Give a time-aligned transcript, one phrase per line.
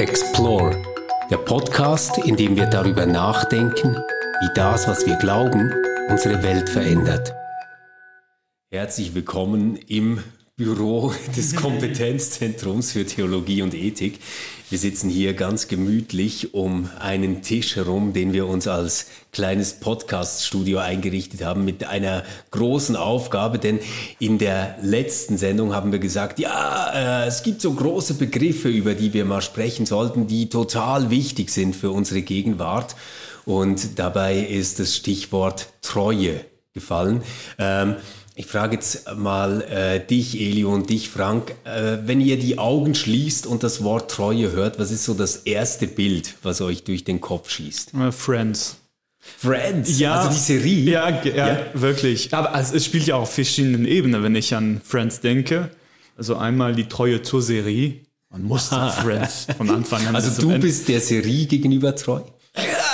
[0.00, 0.82] Explore,
[1.30, 3.94] der Podcast, in dem wir darüber nachdenken,
[4.40, 5.74] wie das, was wir glauben,
[6.08, 7.34] unsere Welt verändert.
[8.70, 10.24] Herzlich willkommen im
[10.60, 14.18] Büro des Kompetenzzentrums für Theologie und Ethik.
[14.68, 20.78] Wir sitzen hier ganz gemütlich um einen Tisch herum, den wir uns als kleines Podcast-Studio
[20.78, 23.78] eingerichtet haben mit einer großen Aufgabe, denn
[24.18, 28.92] in der letzten Sendung haben wir gesagt, ja, äh, es gibt so große Begriffe, über
[28.92, 32.96] die wir mal sprechen sollten, die total wichtig sind für unsere Gegenwart.
[33.46, 37.22] Und dabei ist das Stichwort Treue gefallen.
[37.58, 37.96] Ähm,
[38.40, 41.54] ich frage jetzt mal äh, dich, Elio, und dich, Frank.
[41.64, 45.36] Äh, wenn ihr die Augen schließt und das Wort Treue hört, was ist so das
[45.36, 47.92] erste Bild, was euch durch den Kopf schießt?
[47.92, 48.78] Uh, Friends.
[49.18, 49.98] Friends?
[49.98, 50.20] Ja.
[50.20, 50.90] Also die Serie?
[50.90, 51.66] Ja, ja, ja.
[51.74, 52.32] wirklich.
[52.32, 55.68] Aber also, es spielt ja auf verschiedenen Ebenen, wenn ich an Friends denke.
[56.16, 58.00] Also einmal die Treue zur Serie.
[58.30, 58.68] Man muss
[59.02, 60.16] Friends von Anfang an.
[60.16, 62.22] Also du bist der Serie gegenüber treu?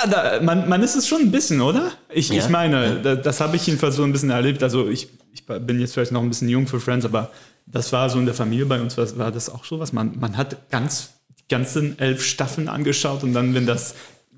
[0.03, 1.91] Ja, da, man, man ist es schon ein bisschen, oder?
[2.09, 2.35] Ich, ja.
[2.35, 4.63] ich meine, da, das habe ich jedenfalls so ein bisschen erlebt.
[4.63, 7.31] Also ich, ich bin jetzt vielleicht noch ein bisschen jung für Friends, aber
[7.65, 9.93] das war so in der Familie bei uns, war, war das auch so was.
[9.93, 13.95] Man, man hat ganz, die ganzen elf Staffeln angeschaut und dann, wenn das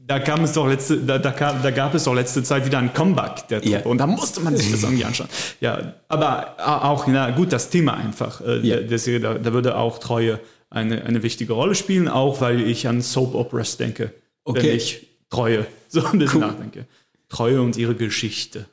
[0.10, 2.80] da kam es doch letzte, da, da, kam, da gab es doch letzte Zeit wieder
[2.80, 3.76] ein Comeback der Truppe.
[3.76, 3.86] Ja.
[3.86, 5.30] Und da musste man sich das irgendwie anschauen.
[5.62, 9.78] Ja, aber auch, na gut, das Thema einfach äh, der, der Serie, da, da würde
[9.78, 10.40] auch Treue
[10.72, 14.12] eine, eine wichtige Rolle spielen, auch weil ich an Soap Operas denke.
[14.46, 14.64] Okay.
[14.64, 16.48] Wenn ich Treue so ein bisschen cool.
[16.48, 16.86] nachdenke.
[17.30, 18.66] Treue und ihre Geschichte.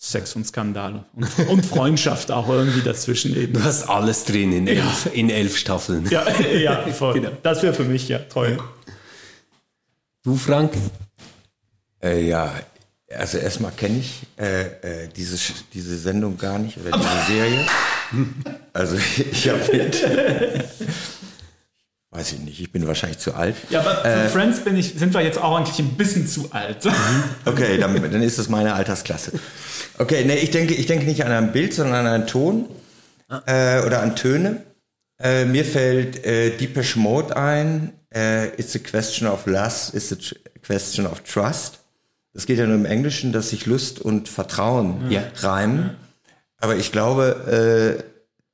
[0.00, 1.04] Sex und Skandale.
[1.12, 3.54] Und, und, Freundschaft auch irgendwie dazwischen eben.
[3.54, 5.10] Du hast alles drin in elf, ja.
[5.10, 6.08] in elf Staffeln.
[6.08, 7.14] Ja, ja voll.
[7.14, 7.30] Genau.
[7.42, 8.58] Das wäre für mich ja Treue.
[10.22, 10.72] Du, Frank?
[12.00, 12.54] Äh, ja,
[13.12, 15.36] also erstmal kenne ich äh, äh, diese,
[15.72, 17.66] diese Sendung gar nicht oder diese Serie.
[18.72, 20.02] Also ich habe mit
[22.18, 23.54] Weiß ich nicht, ich bin wahrscheinlich zu alt.
[23.70, 26.50] Ja, aber für äh, Friends bin ich, sind wir jetzt auch eigentlich ein bisschen zu
[26.50, 26.84] alt.
[26.84, 26.90] Mhm.
[27.44, 29.38] okay, dann, dann ist es meine Altersklasse.
[29.98, 32.68] Okay, nee, ich denke, ich denke nicht an ein Bild, sondern an einen Ton
[33.28, 33.40] ah.
[33.46, 34.64] äh, oder an Töne.
[35.20, 37.92] Äh, mir fällt äh, Deepesh Mode ein.
[38.12, 40.16] Äh, it's a question of lust, it's a
[40.66, 41.78] question of trust.
[42.32, 45.22] Das geht ja nur im Englischen, dass sich Lust und Vertrauen ja.
[45.36, 45.90] reimen.
[46.56, 48.02] Aber ich glaube, äh,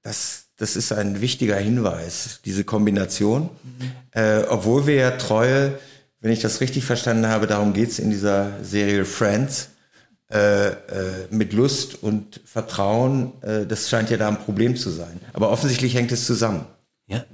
[0.03, 3.51] dass das ist ein wichtiger Hinweis, diese Kombination.
[3.63, 3.93] Mhm.
[4.13, 5.79] Äh, obwohl wir ja Treue,
[6.21, 9.71] wenn ich das richtig verstanden habe, darum geht's in dieser Serie Friends,
[10.33, 10.75] äh, äh,
[11.31, 15.21] mit Lust und Vertrauen, äh, das scheint ja da ein Problem zu sein.
[15.33, 16.65] Aber offensichtlich hängt es zusammen.
[17.07, 17.25] Ja.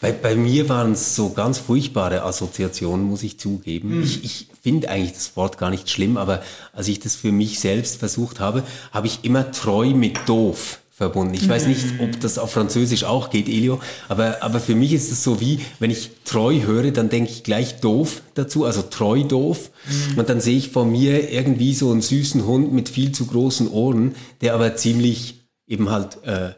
[0.00, 3.98] Bei, bei mir waren es so ganz furchtbare Assoziationen, muss ich zugeben.
[3.98, 4.02] Mhm.
[4.04, 6.42] Ich, ich finde eigentlich das Wort gar nicht schlimm, aber
[6.72, 11.34] als ich das für mich selbst versucht habe, habe ich immer treu mit doof verbunden.
[11.34, 15.10] Ich weiß nicht, ob das auf Französisch auch geht, Elio, aber, aber für mich ist
[15.10, 19.24] es so wie, wenn ich treu höre, dann denke ich gleich doof dazu, also treu
[19.24, 19.72] doof.
[19.86, 20.18] Mhm.
[20.18, 23.68] Und dann sehe ich vor mir irgendwie so einen süßen Hund mit viel zu großen
[23.72, 26.52] Ohren, der aber ziemlich eben halt äh,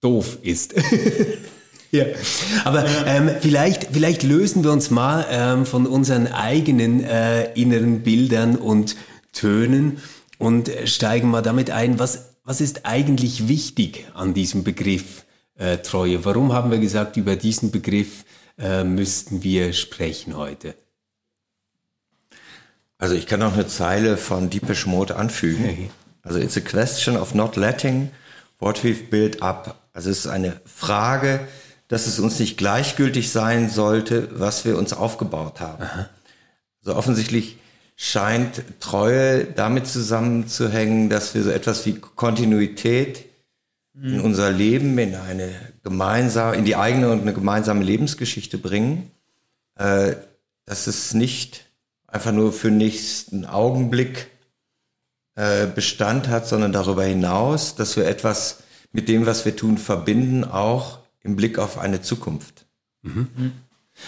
[0.00, 0.74] doof ist.
[1.90, 2.06] Ja.
[2.64, 8.56] Aber ähm, vielleicht, vielleicht lösen wir uns mal ähm, von unseren eigenen äh, inneren Bildern
[8.56, 8.96] und
[9.32, 9.98] Tönen
[10.38, 15.24] und steigen mal damit ein, was was ist eigentlich wichtig an diesem Begriff
[15.56, 16.24] äh, Treue?
[16.24, 18.24] Warum haben wir gesagt, über diesen Begriff
[18.58, 20.74] äh, müssten wir sprechen heute?
[22.98, 25.90] Also ich kann noch eine Zeile von Deepish Mode anfügen.
[26.26, 28.10] Also it's a question of not letting
[28.58, 29.76] what we've built up.
[29.92, 31.46] Also es ist eine Frage,
[31.88, 35.82] dass es uns nicht gleichgültig sein sollte, was wir uns aufgebaut haben.
[35.82, 36.08] Aha.
[36.80, 37.58] Also offensichtlich
[37.96, 43.26] scheint Treue damit zusammenzuhängen, dass wir so etwas wie Kontinuität
[43.94, 44.24] in mhm.
[44.24, 45.50] unser Leben, in eine
[45.82, 49.10] gemeinsame, in die eigene und eine gemeinsame Lebensgeschichte bringen.
[49.76, 50.16] Äh,
[50.66, 51.66] dass es nicht
[52.06, 54.28] einfach nur für den nächsten Augenblick
[55.34, 58.62] äh, Bestand hat, sondern darüber hinaus, dass wir etwas
[58.92, 62.66] mit dem, was wir tun, verbinden, auch im Blick auf eine Zukunft.
[63.02, 63.52] Mhm.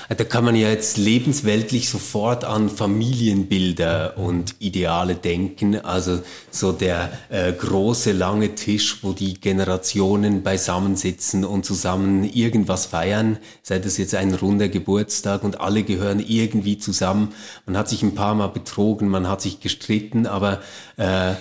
[0.09, 5.77] Da kann man ja jetzt lebensweltlich sofort an Familienbilder und Ideale denken.
[5.77, 13.38] Also so der äh, große, lange Tisch, wo die Generationen beisammensitzen und zusammen irgendwas feiern.
[13.62, 17.33] Sei das jetzt ein runder Geburtstag und alle gehören irgendwie zusammen.
[17.65, 20.61] Man hat sich ein paar Mal betrogen, man hat sich gestritten, aber
[20.97, 21.35] äh,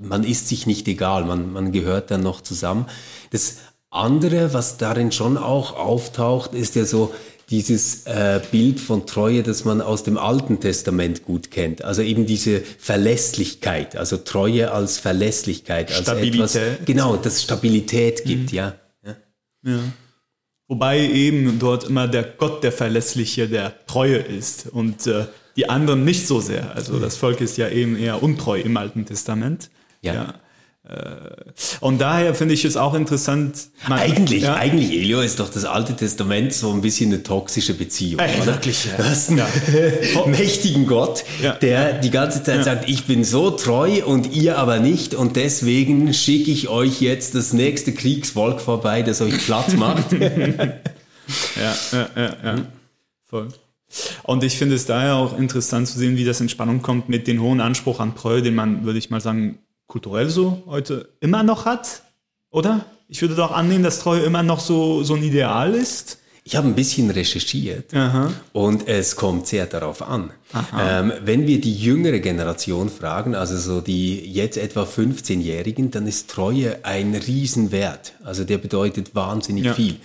[0.00, 2.86] man ist sich nicht egal, man, man gehört dann noch zusammen.
[3.30, 3.58] Das
[3.90, 7.12] andere, was darin schon auch auftaucht, ist ja so,
[7.50, 11.82] dieses äh, Bild von Treue, das man aus dem Alten Testament gut kennt.
[11.82, 16.56] Also eben diese Verlässlichkeit, also Treue als Verlässlichkeit, als Stabilität.
[16.56, 18.56] etwas, genau, das Stabilität gibt, mhm.
[18.56, 18.74] ja.
[19.04, 19.16] ja.
[19.64, 19.78] ja.
[20.68, 25.24] wobei eben dort immer der Gott der Verlässliche, der Treue ist und äh,
[25.56, 26.74] die anderen nicht so sehr.
[26.76, 29.70] Also das Volk ist ja eben eher untreu im Alten Testament.
[30.02, 30.14] Ja.
[30.14, 30.34] ja.
[31.80, 33.68] Und daher finde ich es auch interessant.
[33.88, 34.54] Man, eigentlich, ja?
[34.54, 38.20] eigentlich, Elio, ist doch das Alte Testament so ein bisschen eine toxische Beziehung.
[38.20, 38.54] Ey, oder?
[38.54, 38.96] Wirklich, ja.
[38.96, 40.26] Du hast einen ja.
[40.26, 41.24] mächtigen Gott,
[41.60, 46.14] der die ganze Zeit sagt, ich bin so treu und ihr aber nicht und deswegen
[46.14, 50.12] schicke ich euch jetzt das nächste Kriegsvolk vorbei, das euch platt macht.
[50.12, 52.54] ja, ja, ja, ja.
[53.26, 53.48] Voll.
[54.22, 57.26] Und ich finde es daher auch interessant zu sehen, wie das in Spannung kommt mit
[57.26, 59.58] dem hohen Anspruch an Treue, den man, würde ich mal sagen,
[59.88, 62.02] kulturell so heute immer noch hat,
[62.50, 62.84] oder?
[63.08, 66.18] Ich würde doch annehmen, dass Treue immer noch so, so ein Ideal ist.
[66.44, 68.32] Ich habe ein bisschen recherchiert Aha.
[68.54, 70.30] und es kommt sehr darauf an.
[70.78, 76.30] Ähm, wenn wir die jüngere Generation fragen, also so die jetzt etwa 15-Jährigen, dann ist
[76.30, 78.14] Treue ein Riesenwert.
[78.24, 79.74] Also der bedeutet wahnsinnig ja.
[79.74, 79.96] viel.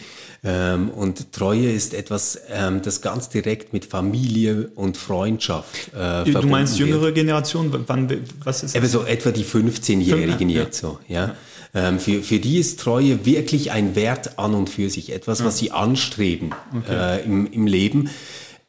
[0.45, 6.47] Ähm, und Treue ist etwas, ähm, das ganz direkt mit Familie und Freundschaft äh, Du
[6.47, 7.15] meinst jüngere wird.
[7.15, 7.73] Generation?
[7.87, 8.09] Wann,
[8.43, 8.81] was ist das?
[8.81, 10.63] Eben so etwa die 15-Jährigen ja.
[10.63, 11.35] jetzt so, ja.
[11.73, 15.45] Ähm, für, für die ist Treue wirklich ein Wert an und für sich, etwas, ja.
[15.45, 17.21] was sie anstreben okay.
[17.21, 18.09] äh, im, im Leben.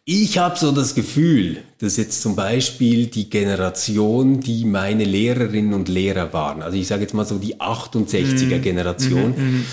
[0.06, 5.88] Ich habe so das Gefühl, dass jetzt zum Beispiel die Generation, die meine Lehrerinnen und
[5.88, 8.62] Lehrer waren, also ich sage jetzt mal so die 68er mhm.
[8.62, 9.64] Generation, mhm,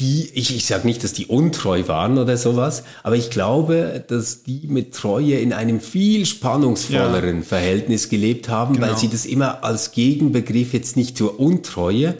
[0.00, 4.42] die, ich, ich sage nicht, dass die untreu waren oder sowas, aber ich glaube, dass
[4.42, 7.42] die mit Treue in einem viel spannungsvolleren ja.
[7.42, 8.88] Verhältnis gelebt haben, genau.
[8.88, 12.16] weil sie das immer als Gegenbegriff jetzt nicht zur Untreue,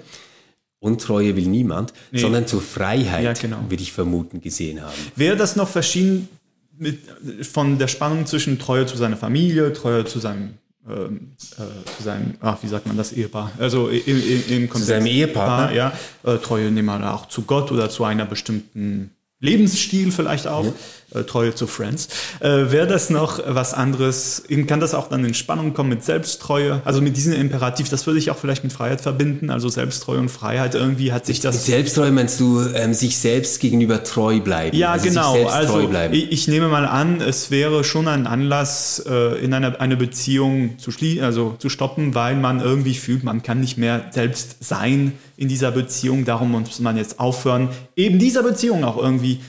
[0.81, 2.21] Untreue will niemand, nee.
[2.21, 3.59] sondern zur Freiheit, ja, genau.
[3.69, 4.95] würde ich vermuten, gesehen haben.
[5.17, 6.29] Wäre das noch verschieden
[6.77, 7.01] mit,
[7.43, 10.55] von der Spannung zwischen Treue zu seiner Familie, Treue zu seinem
[10.89, 14.73] ähm, äh, zu seinem, ach, wie sagt man das, Ehepaar, also im, im, im Kontext,
[14.73, 15.93] zu seinem Ehepartner, ja,
[16.25, 20.73] äh, Treue nehmen wir auch zu Gott oder zu einer bestimmten Lebensstil vielleicht auch, ja.
[21.15, 22.09] Äh, Treue zu Friends.
[22.41, 24.43] Äh, Wäre das noch was anderes?
[24.67, 26.83] Kann das auch dann in Spannung kommen mit Selbsttreue?
[26.85, 29.51] Also mit diesem Imperativ, das würde ich auch vielleicht mit Freiheit verbinden.
[29.51, 31.55] Also Selbsttreue und Freiheit irgendwie hat sich das.
[31.55, 34.77] Mit Selbsttreue meinst du ähm, sich selbst gegenüber treu bleiben?
[34.77, 35.47] Ja, also genau.
[35.47, 39.97] also ich, ich, nehme mal an, es wäre schon ein Anlass, äh, in einer eine
[39.97, 44.57] Beziehung zu schließen, also zu stoppen, weil man irgendwie fühlt, man kann nicht mehr selbst
[44.61, 46.25] sein in dieser Beziehung.
[46.25, 49.41] Darum muss man jetzt aufhören, eben dieser Beziehung auch irgendwie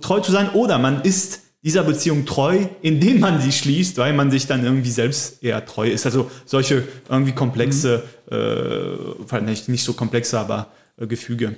[0.00, 0.50] treu zu sein.
[0.50, 4.90] Oder man ist dieser Beziehung treu, indem man sie schließt, weil man sich dann irgendwie
[4.90, 6.04] selbst eher treu ist.
[6.04, 9.26] Also solche irgendwie komplexe, mhm.
[9.30, 10.68] äh, nicht, nicht so komplexe, aber
[10.98, 11.56] äh, Gefüge.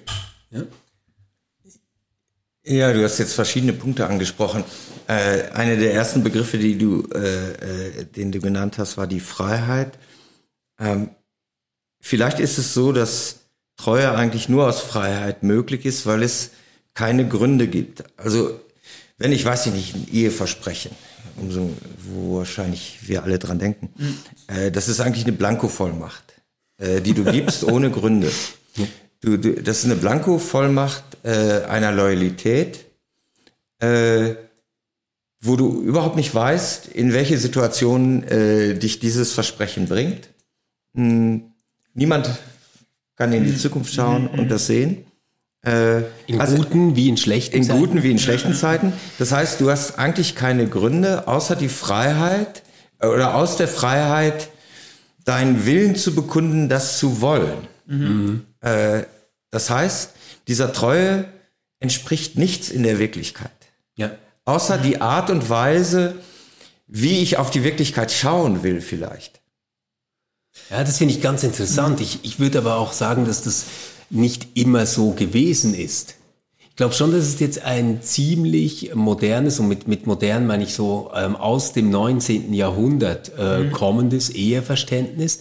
[0.50, 0.62] Ja.
[2.68, 4.64] Ja, du hast jetzt verschiedene Punkte angesprochen.
[5.06, 9.20] Äh, eine der ersten Begriffe, die du, äh, äh, den du genannt hast, war die
[9.20, 9.98] Freiheit.
[10.80, 11.10] Ähm,
[12.00, 16.50] vielleicht ist es so, dass Treue eigentlich nur aus Freiheit möglich ist, weil es
[16.96, 18.02] keine Gründe gibt.
[18.16, 18.58] Also
[19.18, 20.90] wenn ich, weiß ich nicht, ein Eheversprechen,
[21.36, 24.16] umso, wo wahrscheinlich wir alle dran denken, mhm.
[24.48, 26.24] äh, das ist eigentlich eine Blankovollmacht,
[26.78, 28.32] äh, die du gibst ohne Gründe.
[29.20, 32.86] Du, du, das ist eine Blankovollmacht äh, einer Loyalität,
[33.78, 34.34] äh,
[35.40, 40.30] wo du überhaupt nicht weißt, in welche Situation äh, dich dieses Versprechen bringt.
[40.94, 41.52] Hm,
[41.94, 42.30] niemand
[43.16, 43.58] kann in die mhm.
[43.58, 44.38] Zukunft schauen mhm.
[44.38, 45.05] und das sehen.
[45.66, 47.78] Äh, in also guten wie in schlechten in Zeiten.
[47.78, 48.92] In guten wie in schlechten Zeiten.
[49.18, 52.62] Das heißt, du hast eigentlich keine Gründe, außer die Freiheit
[53.00, 54.48] äh, oder aus der Freiheit
[55.24, 57.66] deinen Willen zu bekunden, das zu wollen.
[57.86, 58.46] Mhm.
[58.60, 59.02] Äh,
[59.50, 60.12] das heißt,
[60.46, 61.24] dieser Treue
[61.80, 63.50] entspricht nichts in der Wirklichkeit.
[63.96, 64.12] Ja.
[64.44, 66.14] Außer die Art und Weise,
[66.86, 69.40] wie ich auf die Wirklichkeit schauen will vielleicht.
[70.70, 72.00] Ja, das finde ich ganz interessant.
[72.00, 73.64] Ich, ich würde aber auch sagen, dass das
[74.10, 76.16] nicht immer so gewesen ist.
[76.76, 80.74] Ich glaube schon, dass es jetzt ein ziemlich modernes, und mit, mit modern meine ich
[80.74, 82.52] so ähm, aus dem 19.
[82.52, 83.72] Jahrhundert äh, mhm.
[83.72, 85.40] kommendes Eheverständnis.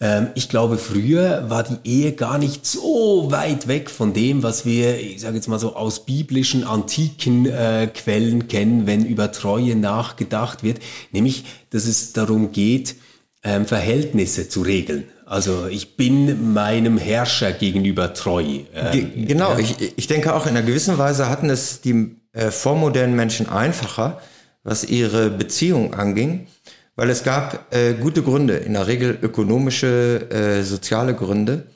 [0.00, 4.66] Ähm, ich glaube, früher war die Ehe gar nicht so weit weg von dem, was
[4.66, 9.76] wir, ich sage jetzt mal so, aus biblischen, antiken äh, Quellen kennen, wenn über Treue
[9.76, 10.80] nachgedacht wird.
[11.12, 12.96] Nämlich, dass es darum geht,
[13.44, 15.04] ähm, Verhältnisse zu regeln.
[15.26, 18.60] Also ich bin meinem Herrscher gegenüber treu.
[18.72, 19.58] Ähm, genau, ja.
[19.58, 24.20] ich, ich denke auch in einer gewissen Weise hatten es die äh, vormodernen Menschen einfacher,
[24.62, 26.46] was ihre Beziehung anging,
[26.94, 31.66] weil es gab äh, gute Gründe, in der Regel ökonomische, äh, soziale Gründe,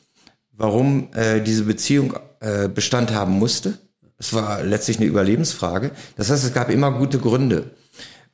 [0.53, 3.79] warum äh, diese Beziehung äh, Bestand haben musste.
[4.17, 5.91] Es war letztlich eine Überlebensfrage.
[6.17, 7.71] Das heißt, es gab immer gute Gründe.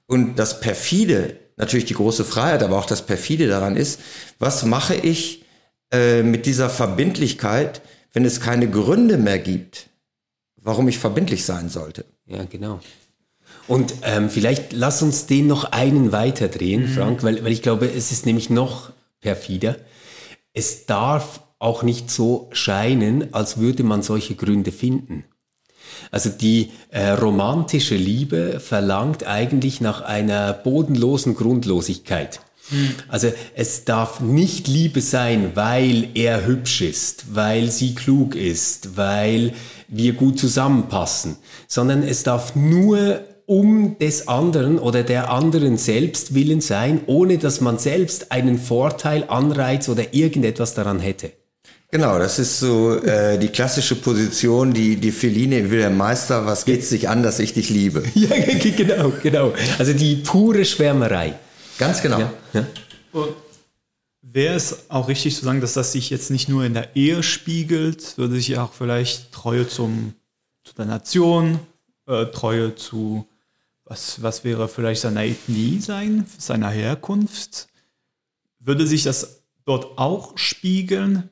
[0.06, 4.00] Und das perfide natürlich die große Freiheit, aber auch das perfide daran ist,
[4.38, 5.44] was mache ich
[5.92, 7.80] äh, mit dieser Verbindlichkeit,
[8.12, 9.88] wenn es keine Gründe mehr gibt,
[10.56, 12.04] warum ich verbindlich sein sollte.
[12.26, 12.80] Ja, genau.
[13.68, 16.94] Und ähm, vielleicht lass uns den noch einen weiterdrehen, mhm.
[16.94, 19.76] Frank, weil, weil ich glaube, es ist nämlich noch perfider.
[20.52, 25.25] Es darf auch nicht so scheinen, als würde man solche Gründe finden.
[26.11, 32.40] Also die äh, romantische Liebe verlangt eigentlich nach einer bodenlosen Grundlosigkeit.
[32.69, 32.95] Hm.
[33.09, 39.52] Also es darf nicht Liebe sein, weil er hübsch ist, weil sie klug ist, weil
[39.88, 41.37] wir gut zusammenpassen,
[41.69, 47.61] sondern es darf nur um des anderen oder der anderen selbst willen sein, ohne dass
[47.61, 51.31] man selbst einen Vorteil, Anreiz oder irgendetwas daran hätte.
[51.90, 56.64] Genau, das ist so äh, die klassische Position, die die Feline will der Meister, was
[56.64, 58.02] geht's dich an, dass ich dich liebe?
[58.14, 58.28] ja,
[58.76, 59.55] genau, genau.
[59.78, 61.38] Also die pure Schwärmerei.
[61.78, 62.19] Ganz genau.
[62.19, 62.66] Ja, ja.
[64.21, 67.23] Wäre es auch richtig zu sagen, dass das sich jetzt nicht nur in der Ehe
[67.23, 70.14] spiegelt, würde sich auch vielleicht Treue zum,
[70.64, 71.61] zu der Nation,
[72.07, 73.26] äh, Treue zu,
[73.85, 77.69] was, was wäre vielleicht seiner Ethnie sein, seiner Herkunft?
[78.59, 81.31] Würde sich das dort auch spiegeln?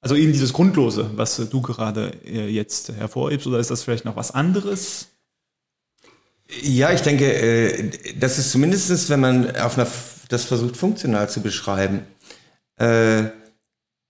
[0.00, 4.16] Also eben dieses Grundlose, was du gerade äh, jetzt hervorhebst, oder ist das vielleicht noch
[4.16, 5.08] was anderes?
[6.62, 9.88] Ja, ich denke, äh, das ist zumindest, wenn man auf einer,
[10.28, 12.02] das versucht funktional zu beschreiben,
[12.76, 13.24] äh,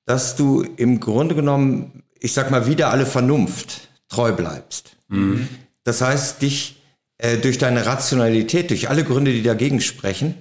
[0.04, 4.96] dass du im Grunde genommen, ich sag mal, wieder alle Vernunft treu bleibst.
[5.08, 5.48] Mhm.
[5.84, 6.76] Das heißt, dich
[7.42, 10.36] durch deine Rationalität, durch alle Gründe, die dagegen sprechen,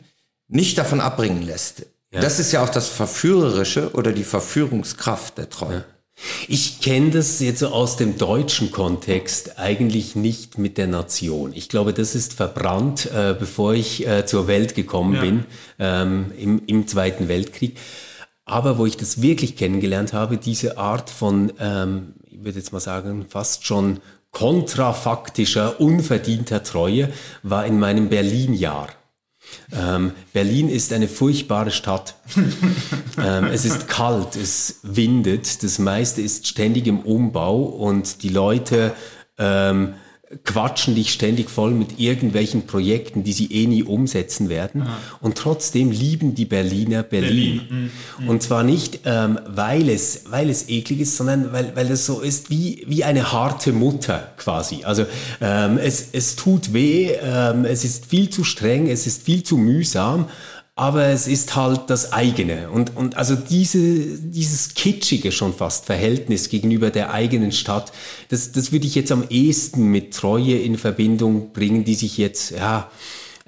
[0.48, 1.88] nicht davon abbringen lässt.
[2.12, 2.22] Ja.
[2.22, 5.76] Das ist ja auch das Verführerische oder die Verführungskraft der Treue.
[5.76, 5.84] Ja.
[6.48, 11.54] Ich kenne das jetzt so aus dem deutschen Kontext eigentlich nicht mit der Nation.
[11.54, 15.22] Ich glaube, das ist verbrannt, äh, bevor ich äh, zur Welt gekommen ja.
[15.22, 15.46] bin,
[15.78, 17.78] ähm, im, im Zweiten Weltkrieg.
[18.46, 22.80] Aber wo ich das wirklich kennengelernt habe, diese Art von, ähm, ich würde jetzt mal
[22.80, 24.00] sagen, fast schon
[24.32, 27.10] kontrafaktischer, unverdienter Treue,
[27.44, 28.88] war in meinem Berlin-Jahr.
[29.72, 32.16] Ähm, Berlin ist eine furchtbare Stadt.
[33.24, 38.94] ähm, es ist kalt, es windet, das meiste ist ständig im Umbau und die Leute
[39.38, 39.96] ähm,
[40.44, 44.82] quatschen dich ständig voll mit irgendwelchen Projekten, die sie eh nie umsetzen werden.
[44.82, 44.98] Aha.
[45.22, 47.62] Und trotzdem lieben die Berliner Berlin.
[47.68, 47.92] Berlin.
[48.20, 48.30] Mhm.
[48.30, 52.20] Und zwar nicht, ähm, weil, es, weil es eklig ist, sondern weil, weil es so
[52.20, 54.84] ist wie, wie eine harte Mutter quasi.
[54.84, 55.06] Also
[55.40, 59.58] ähm, es, es tut weh, ähm, es ist viel zu streng, es ist viel zu
[59.58, 60.26] mühsam,
[60.78, 62.70] aber es ist halt das eigene.
[62.70, 67.92] Und, und also diese, dieses kitschige schon fast Verhältnis gegenüber der eigenen Stadt,
[68.30, 72.52] das, das würde ich jetzt am ehesten mit Treue in Verbindung bringen, die sich jetzt,
[72.52, 72.92] ja,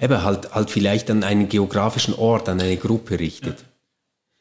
[0.00, 3.64] eben halt, halt vielleicht an einen geografischen Ort, an eine Gruppe richtet.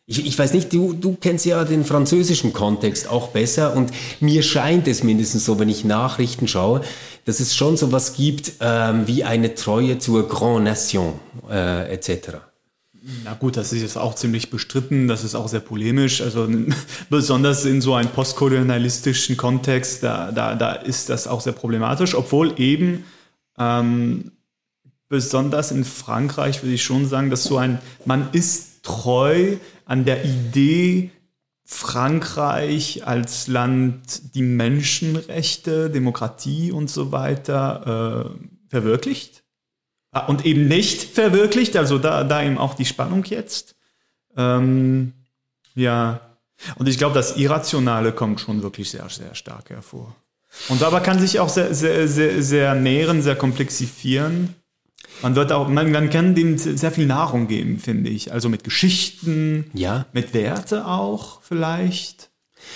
[0.08, 4.42] Ich, ich weiß nicht, du, du kennst ja den französischen Kontext auch besser und mir
[4.42, 6.82] scheint es mindestens so, wenn ich Nachrichten schaue,
[7.26, 11.20] dass es schon so was gibt ähm, wie eine Treue zur Grand Nation
[11.52, 12.49] äh, etc.
[13.24, 16.22] Na gut, das ist jetzt auch ziemlich bestritten, das ist auch sehr polemisch.
[16.22, 16.48] Also
[17.10, 22.60] besonders in so einem postkolonialistischen Kontext, da, da, da ist das auch sehr problematisch, obwohl
[22.60, 23.06] eben
[23.58, 24.32] ähm,
[25.08, 30.26] besonders in Frankreich würde ich schon sagen, dass so ein, man ist treu an der
[30.26, 31.12] Idee,
[31.64, 39.44] Frankreich als Land die Menschenrechte, Demokratie und so weiter äh, verwirklicht.
[40.12, 43.76] Ah, und eben nicht verwirklicht, also da, da eben auch die Spannung jetzt.
[44.36, 45.14] Ähm,
[45.76, 46.22] ja,
[46.76, 50.16] und ich glaube, das Irrationale kommt schon wirklich sehr, sehr stark hervor.
[50.68, 54.56] Und aber kann sich auch sehr, sehr, sehr, sehr nähren, sehr komplexifieren.
[55.22, 58.34] Man wird auch, man, man kann dem sehr viel Nahrung geben, finde ich.
[58.34, 60.06] Also mit Geschichten, ja.
[60.12, 62.30] mit Werte auch vielleicht.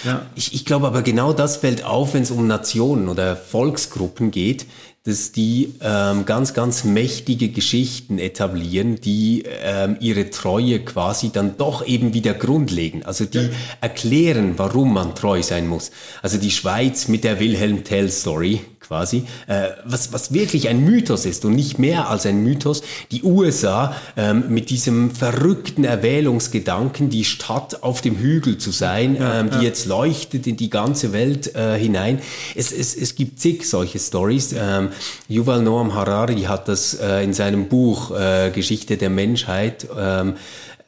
[0.04, 0.26] Ja.
[0.36, 4.66] Ich, ich glaube aber genau das fällt auf, wenn es um Nationen oder Volksgruppen geht,
[5.06, 11.86] dass die ähm, ganz, ganz mächtige Geschichten etablieren, die ähm, ihre Treue quasi dann doch
[11.86, 13.04] eben wieder grundlegen.
[13.04, 13.50] Also die ja.
[13.82, 15.92] erklären, warum man treu sein muss.
[16.22, 18.62] Also die Schweiz mit der Wilhelm Tell Story
[18.94, 22.84] quasi, äh, was, was wirklich ein Mythos ist und nicht mehr als ein Mythos.
[23.10, 29.40] Die USA ähm, mit diesem verrückten Erwählungsgedanken, die Stadt auf dem Hügel zu sein, ja,
[29.40, 29.64] ähm, die ja.
[29.64, 32.20] jetzt leuchtet in die ganze Welt äh, hinein.
[32.54, 34.54] Es, es, es gibt zig solche Stories.
[34.56, 34.90] Ähm,
[35.28, 40.36] Yuval Noam Harari hat das äh, in seinem Buch äh, Geschichte der Menschheit ähm,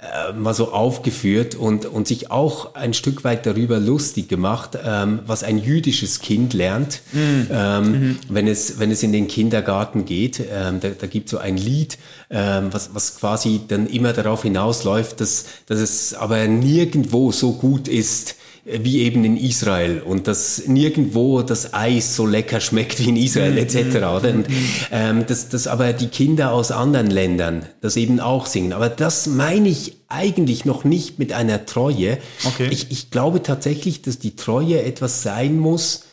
[0.02, 5.20] äh, mal so aufgeführt und, und sich auch ein Stück weit darüber lustig gemacht, ähm,
[5.26, 7.48] was ein jüdisches Kind lernt, mhm.
[7.50, 8.20] Ähm, mhm.
[8.30, 10.42] wenn, es, wenn es in den Kindergarten geht.
[10.52, 11.98] Ähm, da, da gibt so ein Lied,
[12.30, 17.88] ähm, was, was quasi dann immer darauf hinausläuft, dass, dass es aber nirgendwo so gut
[17.88, 23.16] ist, wie eben in Israel und dass nirgendwo das Eis so lecker schmeckt wie in
[23.16, 23.58] Israel mhm.
[23.60, 23.78] etc.
[23.98, 24.34] Oder?
[24.34, 24.48] Und,
[24.92, 28.74] ähm, dass, dass aber die Kinder aus anderen Ländern das eben auch singen.
[28.74, 32.18] Aber das meine ich eigentlich noch nicht mit einer Treue.
[32.44, 32.68] Okay.
[32.72, 36.06] Ich, ich glaube tatsächlich, dass die Treue etwas sein muss,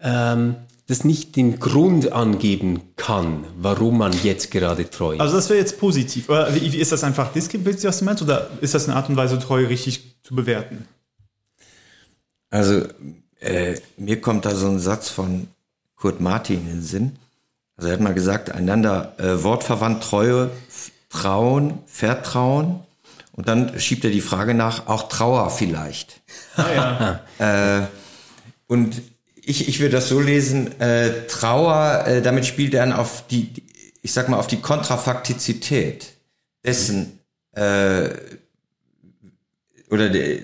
[0.00, 0.56] ähm,
[0.88, 5.20] das nicht den Grund angeben kann, warum man jetzt gerade treu ist.
[5.20, 6.28] Also das wäre jetzt positiv.
[6.28, 9.38] Oder ist das einfach diskriminierend, was du meinst, oder ist das eine Art und Weise,
[9.38, 10.86] Treue richtig zu bewerten?
[12.52, 12.86] Also
[13.40, 15.48] äh, mir kommt da so ein Satz von
[15.96, 17.16] Kurt Martin in den Sinn.
[17.76, 20.50] Also er hat mal gesagt, einander äh, wortverwandt Treue,
[21.08, 22.80] Trauen, Vertrauen.
[23.32, 26.20] Und dann schiebt er die Frage nach, auch Trauer vielleicht.
[26.56, 27.78] Ah, ja.
[27.80, 27.86] äh,
[28.66, 29.00] und
[29.34, 33.50] ich, ich würde das so lesen, äh, Trauer, äh, damit spielt er dann auf die,
[34.02, 36.12] ich sag mal, auf die Kontrafaktizität
[36.64, 37.18] dessen
[37.52, 38.10] äh,
[39.88, 40.42] oder de,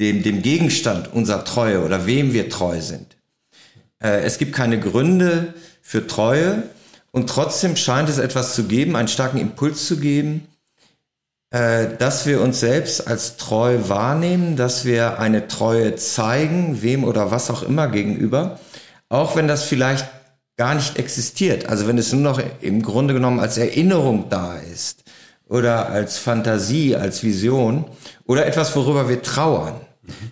[0.00, 3.16] dem, dem Gegenstand unserer Treue oder wem wir treu sind.
[4.02, 6.62] Äh, es gibt keine Gründe für Treue
[7.12, 10.48] und trotzdem scheint es etwas zu geben, einen starken Impuls zu geben,
[11.50, 17.30] äh, dass wir uns selbst als treu wahrnehmen, dass wir eine Treue zeigen, wem oder
[17.30, 18.58] was auch immer gegenüber,
[19.10, 20.08] auch wenn das vielleicht
[20.56, 21.68] gar nicht existiert.
[21.68, 25.04] Also wenn es nur noch im Grunde genommen als Erinnerung da ist
[25.48, 27.84] oder als Fantasie, als Vision
[28.26, 29.80] oder etwas, worüber wir trauern.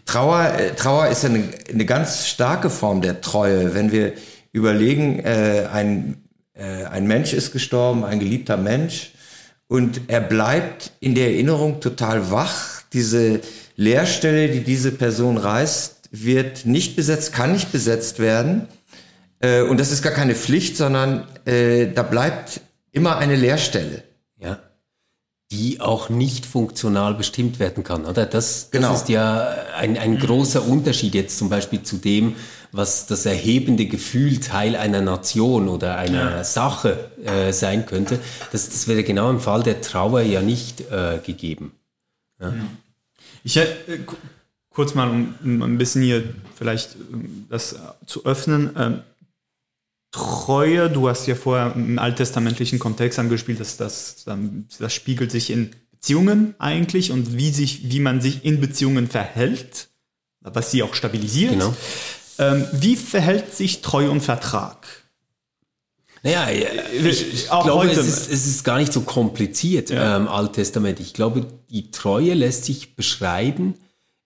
[0.07, 3.75] Trauer, äh, Trauer ist eine, eine ganz starke Form der Treue.
[3.75, 4.13] Wenn wir
[4.53, 6.23] überlegen, äh, ein,
[6.55, 9.13] äh, ein Mensch ist gestorben, ein geliebter Mensch,
[9.69, 12.83] und er bleibt in der Erinnerung total wach.
[12.95, 13.41] Diese
[13.77, 18.67] Leerstelle, die diese Person reißt, wird nicht besetzt, kann nicht besetzt werden.
[19.41, 24.03] Äh, und das ist gar keine Pflicht, sondern äh, da bleibt immer eine Leerstelle.
[25.51, 28.27] Die auch nicht funktional bestimmt werden kann, oder?
[28.27, 28.95] Das, das genau.
[28.95, 32.37] ist ja ein, ein großer Unterschied jetzt zum Beispiel zu dem,
[32.71, 36.45] was das erhebende Gefühl Teil einer Nation oder einer ja.
[36.45, 38.19] Sache äh, sein könnte,
[38.53, 41.73] das, das wäre genau im Fall der Trauer ja nicht äh, gegeben.
[42.41, 42.53] Ja.
[43.43, 43.67] Ich äh,
[44.71, 46.23] kurz mal, um, um, ein bisschen hier
[46.55, 46.97] vielleicht
[47.49, 49.03] das zu öffnen.
[50.15, 54.25] Ähm, Treue, du hast ja vorher einen alttestamentlichen Kontext angespielt, dass das,
[54.79, 59.89] das spiegelt sich in Beziehungen eigentlich und wie, sich, wie man sich in Beziehungen verhält,
[60.41, 61.53] was sie auch stabilisiert.
[61.53, 61.75] Genau.
[62.39, 64.87] Ähm, wie verhält sich Treu und Vertrag?
[66.23, 68.01] Naja, ich, ich glaube, heute.
[68.01, 70.17] Es, ist, es ist gar nicht so kompliziert, ja.
[70.17, 71.01] ähm, Alttestament.
[71.01, 73.75] Ich glaube, die Treue lässt sich beschreiben,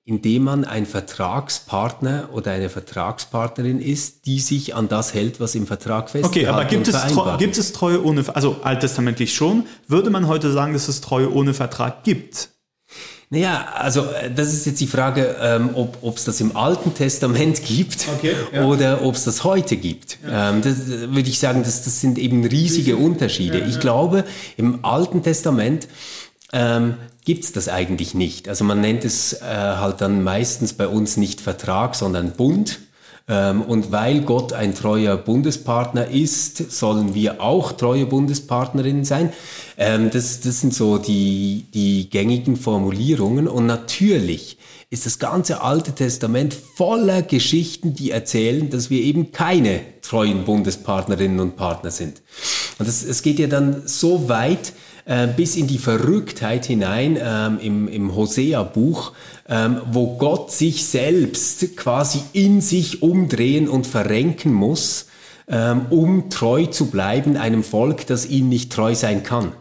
[0.05, 5.67] indem man ein Vertragspartner oder eine Vertragspartnerin ist, die sich an das hält, was im
[5.67, 6.97] Vertrag festgehalten Okay, aber gibt es,
[7.39, 11.55] gibt es Treue ohne, also alttestamentlich schon, würde man heute sagen, dass es Treue ohne
[11.55, 12.49] Vertrag gibt?
[13.33, 17.65] Naja, also äh, das ist jetzt die Frage, ähm, ob es das im Alten Testament
[17.65, 18.67] gibt okay, ja.
[18.67, 20.19] oder ob es das heute gibt.
[20.23, 20.51] Ja.
[20.51, 23.61] Ähm, das würde ich sagen, das, das sind eben riesige Unterschiede.
[23.61, 24.25] Ja, ich glaube,
[24.59, 25.89] im Alten Testament
[26.53, 28.49] ähm, gibt es das eigentlich nicht.
[28.49, 32.81] Also man nennt es äh, halt dann meistens bei uns nicht Vertrag, sondern Bund.
[33.29, 39.33] Ähm, und weil Gott ein treuer Bundespartner ist, sollen wir auch treue Bundespartnerinnen sein.
[39.79, 43.47] Ähm, das, das sind so die, die gängigen Formulierungen.
[43.47, 44.59] Und natürlich
[44.91, 51.41] ist das ganze Alte Testament voller Geschichten, die erzählen, dass wir eben keine treuen Bundespartnerinnen
[51.41, 52.21] und Partner sind.
[52.79, 54.73] Und es geht ja dann so weit,
[55.05, 59.13] äh, bis in die Verrücktheit hinein ähm, im, im Hosea-Buch,
[59.49, 65.07] ähm, wo Gott sich selbst quasi in sich umdrehen und verrenken muss,
[65.49, 69.53] ähm, um treu zu bleiben einem Volk, das ihm nicht treu sein kann.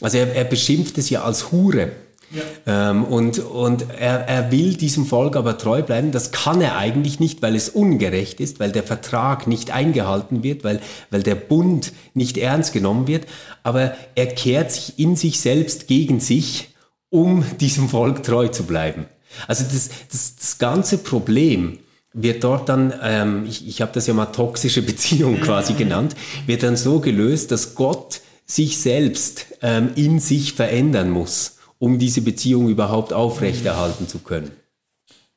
[0.00, 1.92] Also er, er beschimpft es ja als Hure.
[2.30, 2.90] Ja.
[2.90, 6.12] Ähm, und und er, er will diesem Volk aber treu bleiben.
[6.12, 10.62] Das kann er eigentlich nicht, weil es ungerecht ist, weil der Vertrag nicht eingehalten wird,
[10.62, 13.26] weil, weil der Bund nicht ernst genommen wird.
[13.62, 16.74] Aber er kehrt sich in sich selbst gegen sich,
[17.08, 19.06] um diesem Volk treu zu bleiben.
[19.46, 21.78] Also das, das, das ganze Problem
[22.12, 26.14] wird dort dann, ähm, ich, ich habe das ja mal toxische Beziehung quasi genannt,
[26.46, 32.20] wird dann so gelöst, dass Gott sich selbst ähm, in sich verändern muss, um diese
[32.20, 34.52] Beziehung überhaupt aufrechterhalten zu können.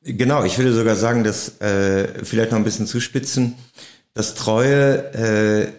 [0.02, 3.54] Genau, ich würde sogar sagen, dass äh, vielleicht noch ein bisschen zuspitzen,
[4.12, 5.72] dass Treue äh,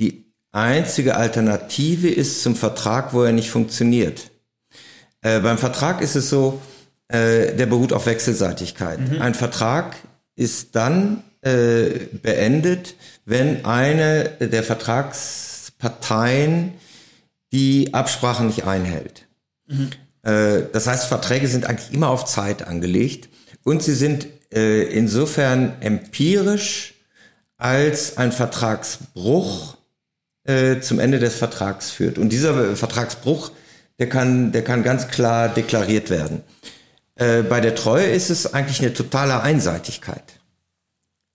[0.00, 4.30] die einzige Alternative ist zum Vertrag, wo er nicht funktioniert.
[5.20, 6.62] Äh, beim Vertrag ist es so,
[7.08, 9.00] äh, der beruht auf Wechselseitigkeit.
[9.00, 9.20] Mhm.
[9.20, 9.96] Ein Vertrag
[10.34, 11.90] ist dann äh,
[12.22, 12.94] beendet,
[13.26, 16.72] wenn eine der Vertragsparteien
[17.52, 19.27] die Absprachen nicht einhält.
[19.68, 19.90] Mhm.
[20.22, 23.28] Äh, das heißt, Verträge sind eigentlich immer auf Zeit angelegt.
[23.64, 26.94] und sie sind äh, insofern empirisch
[27.58, 29.76] als ein Vertragsbruch
[30.44, 32.18] äh, zum Ende des Vertrags führt.
[32.18, 33.50] Und dieser Vertragsbruch,
[33.98, 36.42] der kann, der kann ganz klar deklariert werden.
[37.16, 40.38] Äh, bei der Treue ist es eigentlich eine totale Einseitigkeit.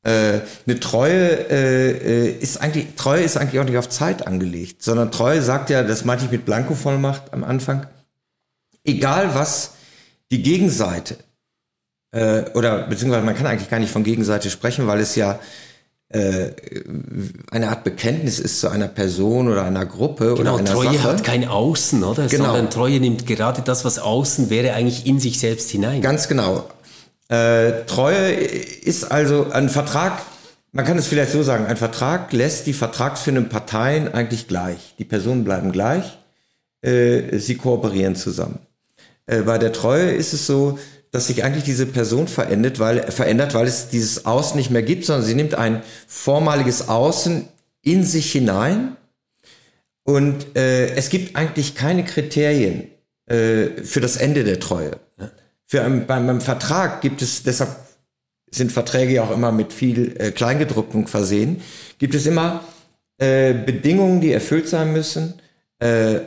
[0.04, 4.82] Äh, eine Treue äh, äh, ist eigentlich Treue ist eigentlich auch nicht auf Zeit angelegt,
[4.82, 7.88] sondern Treue sagt ja, das meinte ich mit Blankovollmacht am Anfang.
[8.84, 9.74] Egal was
[10.32, 11.18] die Gegenseite
[12.12, 15.40] äh, oder beziehungsweise man kann eigentlich gar nicht von Gegenseite sprechen, weil es ja
[16.10, 16.52] äh,
[17.50, 21.04] eine Art Bekenntnis ist zu einer Person oder einer Gruppe genau, oder einer Treue Sache.
[21.04, 22.28] hat kein Außen, oder?
[22.28, 22.46] Genau.
[22.46, 26.02] Sondern Treue nimmt gerade das, was außen wäre, eigentlich in sich selbst hinein.
[26.02, 26.70] Ganz genau.
[27.30, 30.22] Äh, Treue ist also ein Vertrag,
[30.72, 34.94] man kann es vielleicht so sagen, ein Vertrag lässt die vertragsführenden Parteien eigentlich gleich.
[35.00, 36.20] Die Personen bleiben gleich,
[36.82, 38.60] äh, sie kooperieren zusammen.
[39.26, 40.80] Äh, bei der Treue ist es so,
[41.12, 45.06] dass sich eigentlich diese Person verändert, weil, verändert, weil es dieses Außen nicht mehr gibt,
[45.06, 47.48] sondern sie nimmt ein vormaliges Außen
[47.84, 48.98] in sich hinein
[50.04, 52.90] und äh, es gibt eigentlich keine Kriterien
[53.28, 54.98] äh, für das Ende der Treue.
[55.66, 57.76] Für einen, beim, beim Vertrag gibt es, deshalb
[58.52, 61.62] sind Verträge ja auch immer mit viel äh, Kleingedrucktem versehen,
[62.00, 62.64] gibt es immer
[63.18, 65.36] äh, Bedingungen, die erfüllt sein müssen,
[65.80, 66.20] äh,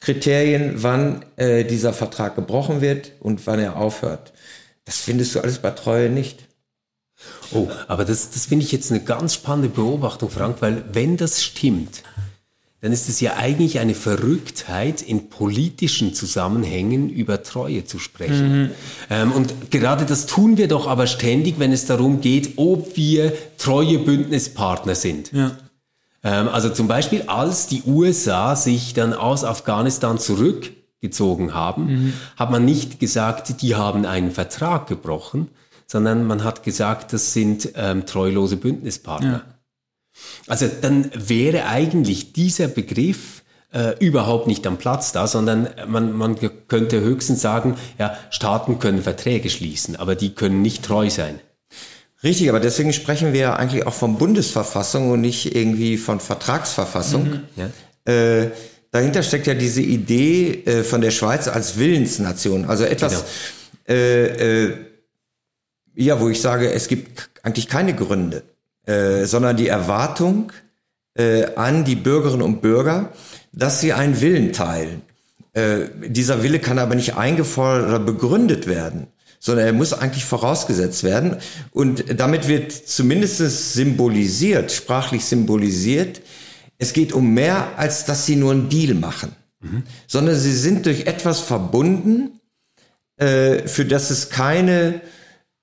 [0.00, 4.32] Kriterien, wann äh, dieser Vertrag gebrochen wird und wann er aufhört.
[4.84, 6.46] Das findest du alles bei Treue nicht.
[7.52, 11.42] Oh, aber das, das finde ich jetzt eine ganz spannende Beobachtung, Frank, weil wenn das
[11.42, 12.02] stimmt,
[12.80, 18.62] dann ist es ja eigentlich eine Verrücktheit, in politischen Zusammenhängen über Treue zu sprechen.
[18.62, 18.70] Mhm.
[19.10, 23.34] Ähm, und gerade das tun wir doch aber ständig, wenn es darum geht, ob wir
[23.58, 25.30] treue Bündnispartner sind.
[25.32, 25.58] Ja.
[26.22, 32.12] Ähm, also zum Beispiel, als die USA sich dann aus Afghanistan zurückgezogen haben, mhm.
[32.36, 35.48] hat man nicht gesagt, die haben einen Vertrag gebrochen,
[35.86, 39.44] sondern man hat gesagt, das sind ähm, treulose Bündnispartner.
[39.46, 39.60] Ja.
[40.46, 46.36] Also dann wäre eigentlich dieser Begriff äh, überhaupt nicht am Platz da, sondern man, man
[46.68, 51.40] könnte höchstens sagen, ja, Staaten können Verträge schließen, aber die können nicht treu sein.
[52.22, 57.24] Richtig, aber deswegen sprechen wir eigentlich auch von Bundesverfassung und nicht irgendwie von Vertragsverfassung.
[57.24, 57.40] Mhm.
[57.56, 58.12] Ja.
[58.12, 58.50] Äh,
[58.90, 62.66] dahinter steckt ja diese Idee äh, von der Schweiz als Willensnation.
[62.66, 63.24] Also etwas,
[63.86, 63.98] genau.
[63.98, 64.76] äh, äh,
[65.94, 68.42] ja, wo ich sage, es gibt eigentlich keine Gründe,
[68.84, 70.52] äh, sondern die Erwartung
[71.14, 73.12] äh, an die Bürgerinnen und Bürger,
[73.52, 75.02] dass sie einen Willen teilen.
[76.06, 79.08] Dieser Wille kann aber nicht eingefordert oder begründet werden
[79.40, 81.38] sondern er muss eigentlich vorausgesetzt werden.
[81.72, 86.20] Und damit wird zumindest symbolisiert, sprachlich symbolisiert,
[86.78, 89.82] es geht um mehr, als dass sie nur einen Deal machen, mhm.
[90.06, 92.40] sondern sie sind durch etwas verbunden,
[93.16, 95.00] äh, für das es keine,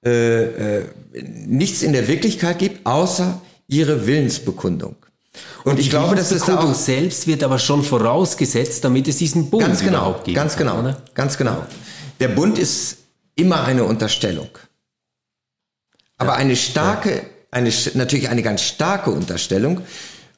[0.05, 0.83] äh, äh,
[1.47, 4.95] nichts in der Wirklichkeit gibt, außer ihre Willensbekundung.
[5.63, 9.17] Und, Und ich glaube, dass es da auch selbst wird aber schon vorausgesetzt, damit es
[9.17, 10.35] diesen Bund ganz genau, überhaupt gibt.
[10.35, 11.65] Ganz genau, ganz genau.
[12.19, 12.96] Der Bund ist
[13.38, 14.50] immer eine Unterstellung.
[16.17, 17.21] Aber eine starke,
[17.52, 19.82] eine, natürlich eine ganz starke Unterstellung.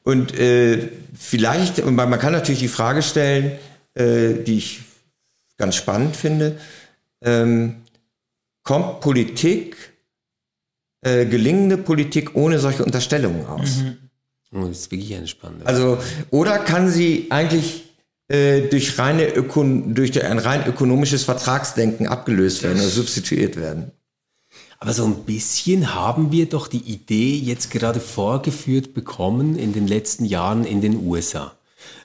[0.04, 3.58] Und äh, vielleicht, und man kann natürlich die Frage stellen,
[3.96, 4.82] äh, die ich
[5.58, 6.60] ganz spannend finde,
[7.22, 7.78] ähm,
[8.64, 9.76] kommt Politik,
[11.02, 13.78] äh, gelingende Politik ohne solche Unterstellungen aus?
[13.78, 13.98] Mhm.
[14.52, 15.66] Oh, das ist wirklich eine spannende.
[15.66, 16.00] Also,
[16.32, 17.89] oder kann sie eigentlich
[18.30, 23.92] äh, durch, reine Ökon durch ein rein ökonomisches Vertragsdenken abgelöst werden oder substituiert werden.
[24.80, 29.88] Aber so ein bisschen haben wir doch die Idee jetzt gerade vorgeführt bekommen in den
[29.88, 31.52] letzten Jahren in den USA,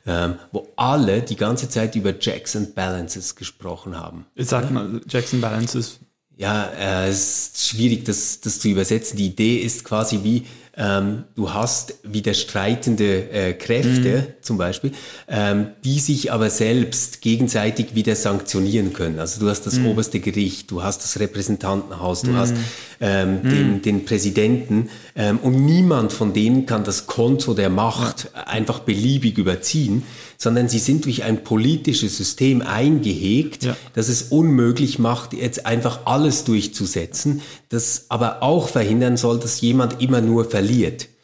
[0.07, 4.27] ähm, wo alle die ganze Zeit über Checks and Balances gesprochen haben.
[4.35, 6.01] Sag mal, Checks and Balances.
[6.37, 9.17] Ja, äh, es ist schwierig, das, das zu übersetzen.
[9.19, 14.43] Die Idee ist quasi wie, ähm, du hast widerstreitende äh, Kräfte mhm.
[14.43, 14.93] zum Beispiel,
[15.29, 19.21] ähm, die sich aber selbst gegenseitig wieder sanktionieren können.
[19.21, 19.87] Also du hast das mhm.
[19.87, 22.37] oberste Gericht, du hast das Repräsentantenhaus, du mhm.
[22.37, 22.55] hast
[23.01, 23.51] ähm, mhm.
[23.51, 29.39] den, den Präsidenten ähm, und niemand von denen kann das Konto der Macht einfach beliebig
[29.39, 30.03] überziehen,
[30.39, 33.77] sondern sie sind durch ein politisches System eingehegt, ja.
[33.95, 40.03] das es unmöglich macht, jetzt einfach alles durchzusetzen, das aber auch verhindern soll, dass jemand
[40.03, 40.64] immer nur verliert.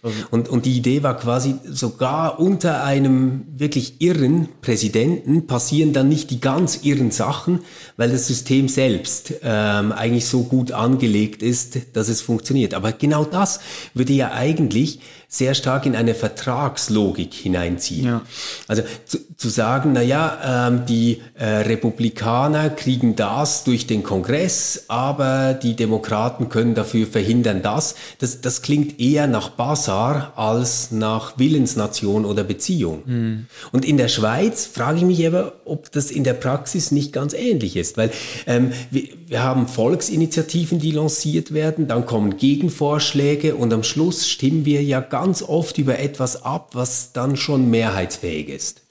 [0.03, 0.11] Mhm.
[0.31, 6.31] Und, und die Idee war quasi, sogar unter einem wirklich irren Präsidenten passieren dann nicht
[6.31, 7.61] die ganz irren Sachen,
[7.97, 12.75] weil das System selbst ähm, eigentlich so gut angelegt ist, dass es funktioniert.
[12.75, 13.61] Aber genau das
[13.95, 15.01] würde ja eigentlich
[15.33, 18.05] sehr stark in eine Vertragslogik hineinziehen.
[18.05, 18.23] Ja.
[18.67, 24.87] Also zu, zu sagen, na ja, ähm, die äh, Republikaner kriegen das durch den Kongress,
[24.89, 27.95] aber die Demokraten können dafür verhindern das.
[28.19, 33.03] Das, das klingt eher nach Basar als nach Willensnation oder Beziehung.
[33.07, 33.47] Mhm.
[33.71, 37.35] Und in der Schweiz frage ich mich aber, ob das in der Praxis nicht ganz
[37.35, 38.11] ähnlich ist, weil
[38.49, 44.65] ähm, wir, wir haben Volksinitiativen, die lanciert werden, dann kommen Gegenvorschläge und am Schluss stimmen
[44.65, 48.83] wir ja ganz oft über etwas ab, was dann schon mehrheitsfähig ist.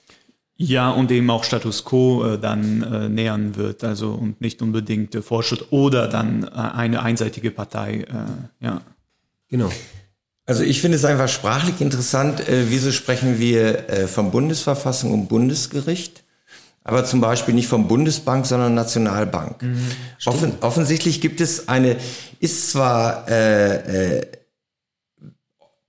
[0.56, 5.14] Ja, und eben auch Status quo äh, dann äh, nähern wird, also und nicht unbedingt
[5.14, 8.80] äh, Fortschritt oder dann äh, eine einseitige Partei, äh, ja.
[9.48, 9.70] Genau.
[10.46, 15.28] Also ich finde es einfach sprachlich interessant, äh, wieso sprechen wir äh, von Bundesverfassung und
[15.28, 16.24] Bundesgericht,
[16.82, 19.62] aber zum Beispiel nicht von Bundesbank, sondern Nationalbank.
[19.62, 19.90] Mhm,
[20.24, 21.96] Offen, offensichtlich gibt es eine,
[22.40, 24.26] ist zwar äh, äh,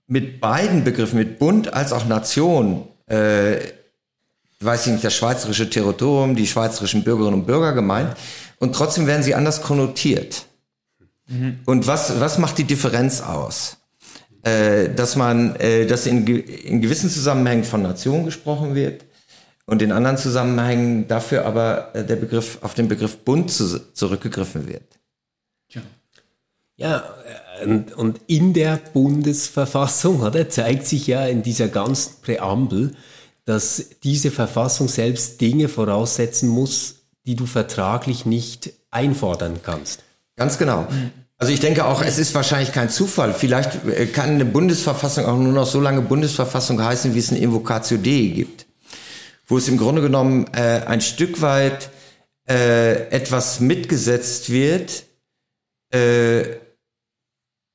[0.06, 3.56] mit beiden Begriffen, mit Bund als auch Nation, äh,
[4.60, 8.14] weiß ich nicht, das schweizerische Territorium, die schweizerischen Bürgerinnen und Bürger gemeint,
[8.58, 10.44] und trotzdem werden sie anders konnotiert.
[11.26, 11.60] Mhm.
[11.64, 13.78] Und was, was macht die Differenz aus?
[14.42, 19.04] Äh, dass man, äh, dass in, in gewissen Zusammenhängen von Nation gesprochen wird
[19.72, 24.68] und in anderen Zusammenhängen dafür aber äh, der Begriff auf den Begriff Bund zu, zurückgegriffen
[24.68, 24.82] wird.
[26.76, 27.04] Ja,
[27.64, 32.94] und, und in der Bundesverfassung oder, zeigt sich ja in dieser ganzen Präambel,
[33.46, 40.02] dass diese Verfassung selbst Dinge voraussetzen muss, die du vertraglich nicht einfordern kannst.
[40.36, 40.86] Ganz genau.
[41.38, 43.32] Also ich denke auch, es ist wahrscheinlich kein Zufall.
[43.32, 47.38] Vielleicht äh, kann eine Bundesverfassung auch nur noch so lange Bundesverfassung heißen, wie es eine
[47.38, 48.66] Invocatio Dei gibt.
[49.46, 51.90] Wo es im Grunde genommen äh, ein Stück weit
[52.48, 55.04] äh, etwas mitgesetzt wird,
[55.90, 56.44] äh,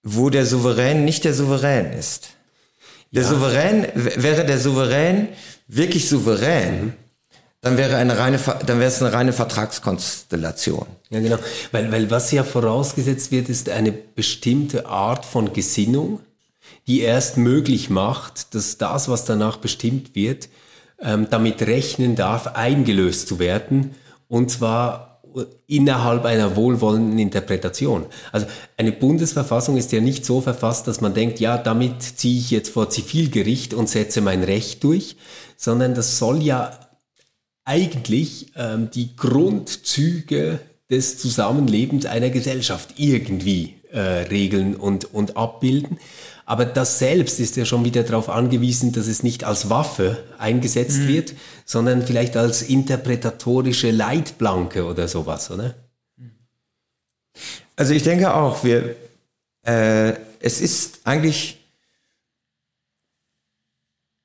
[0.04, 2.30] wo der Souverän nicht der Souverän ist.
[3.12, 3.30] Der ja.
[3.30, 5.30] Souverän, wäre der Souverän
[5.68, 6.94] wirklich souverän, mhm.
[7.62, 10.86] dann wäre eine reine, dann wäre es eine reine Vertragskonstellation.
[11.10, 11.38] Ja, genau.
[11.72, 16.20] Weil, weil was ja vorausgesetzt wird, ist eine bestimmte Art von Gesinnung,
[16.88, 20.50] die erst möglich macht, dass das, was danach bestimmt wird,
[21.02, 23.96] ähm, damit rechnen darf, eingelöst zu werden.
[24.28, 25.08] Und zwar
[25.68, 28.06] innerhalb einer wohlwollenden Interpretation.
[28.32, 32.52] Also eine Bundesverfassung ist ja nicht so verfasst, dass man denkt, ja, damit ziehe ich
[32.52, 35.18] jetzt vor Zivilgericht und setze mein Recht durch,
[35.56, 36.72] sondern das soll ja
[37.66, 46.00] eigentlich ähm, die Grundzüge des Zusammenlebens einer Gesellschaft irgendwie äh, regeln und, und abbilden.
[46.46, 51.00] Aber das selbst ist ja schon wieder darauf angewiesen, dass es nicht als Waffe eingesetzt
[51.00, 51.08] mhm.
[51.10, 51.34] wird,
[51.66, 55.76] sondern vielleicht als interpretatorische Leitplanke oder sowas, oder?
[57.76, 58.96] Also ich denke auch, wir,
[59.64, 61.58] äh, es ist eigentlich,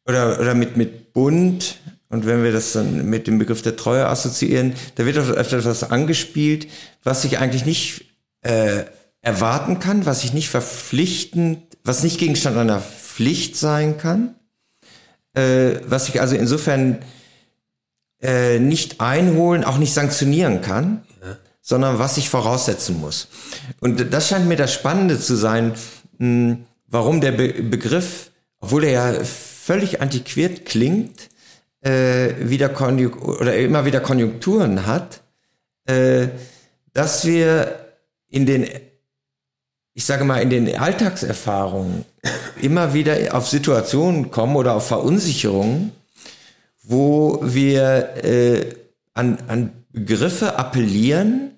[0.07, 4.07] oder, oder mit, mit Bund, und wenn wir das dann mit dem Begriff der Treue
[4.07, 6.69] assoziieren, da wird etwas angespielt,
[7.03, 8.05] was ich eigentlich nicht
[8.43, 8.85] äh,
[9.23, 14.35] erwarten kann, was ich nicht verpflichtend was nicht Gegenstand einer Pflicht sein kann,
[15.35, 16.99] äh, was ich also insofern
[18.21, 21.37] äh, nicht einholen, auch nicht sanktionieren kann, ja.
[21.61, 23.29] sondern was ich voraussetzen muss.
[23.81, 25.75] Und das scheint mir das Spannende zu sein,
[26.19, 28.31] mh, warum der Be Begriff,
[28.61, 31.31] obwohl er ja völlig antiquiert klingt,
[31.81, 35.23] äh, wieder Konjunktur oder immer wieder Konjunkturen hat,
[35.87, 36.29] äh,
[36.93, 37.97] dass wir
[38.29, 38.69] in den
[39.95, 42.05] ich sage mal, in den Alltagserfahrungen
[42.61, 45.93] immer wieder auf Situationen kommen oder auf Verunsicherungen,
[46.83, 48.75] wo wir äh,
[49.15, 51.53] an, an Begriffe appellieren,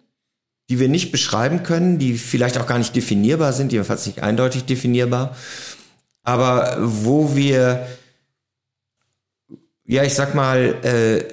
[0.68, 4.64] die wir nicht beschreiben können, die vielleicht auch gar nicht definierbar sind, jedenfalls nicht eindeutig
[4.64, 5.36] definierbar,
[6.22, 7.86] aber wo wir,
[9.84, 11.24] ja, ich sag mal, äh,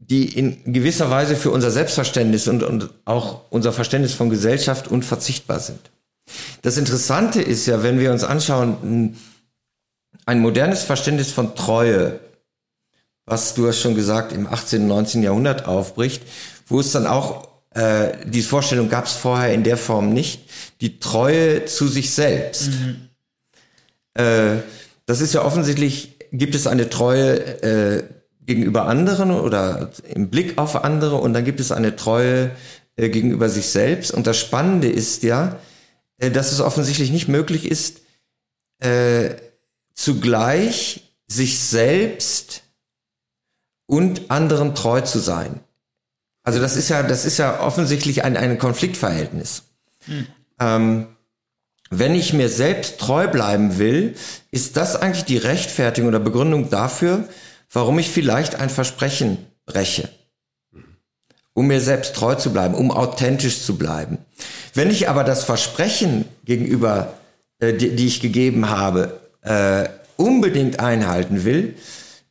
[0.00, 5.60] die in gewisser Weise für unser Selbstverständnis und, und auch unser Verständnis von Gesellschaft unverzichtbar
[5.60, 5.91] sind.
[6.62, 9.16] Das Interessante ist ja, wenn wir uns anschauen,
[10.26, 12.20] ein modernes Verständnis von Treue,
[13.26, 14.82] was du hast schon gesagt, im 18.
[14.82, 15.22] und 19.
[15.22, 16.22] Jahrhundert aufbricht,
[16.66, 20.42] wo es dann auch, äh, diese Vorstellung gab es vorher in der Form nicht,
[20.80, 22.70] die Treue zu sich selbst.
[22.70, 23.08] Mhm.
[24.14, 24.56] Äh,
[25.06, 28.04] das ist ja offensichtlich, gibt es eine Treue äh,
[28.44, 32.50] gegenüber anderen oder im Blick auf andere und dann gibt es eine Treue
[32.96, 34.12] äh, gegenüber sich selbst.
[34.12, 35.56] Und das Spannende ist ja,
[36.30, 38.00] dass es offensichtlich nicht möglich ist,
[38.78, 39.36] äh,
[39.94, 42.62] zugleich sich selbst
[43.86, 45.60] und anderen treu zu sein.
[46.42, 49.64] Also das ist ja, das ist ja offensichtlich ein, ein Konfliktverhältnis.
[50.06, 50.26] Hm.
[50.60, 51.06] Ähm,
[51.90, 54.14] wenn ich mir selbst treu bleiben will,
[54.50, 57.28] ist das eigentlich die Rechtfertigung oder Begründung dafür,
[57.70, 60.08] warum ich vielleicht ein Versprechen breche.
[61.52, 64.18] Um mir selbst treu zu bleiben, um authentisch zu bleiben.
[64.74, 67.14] Wenn ich aber das Versprechen gegenüber,
[67.58, 71.74] äh, die, die, ich gegeben habe, äh, unbedingt einhalten will,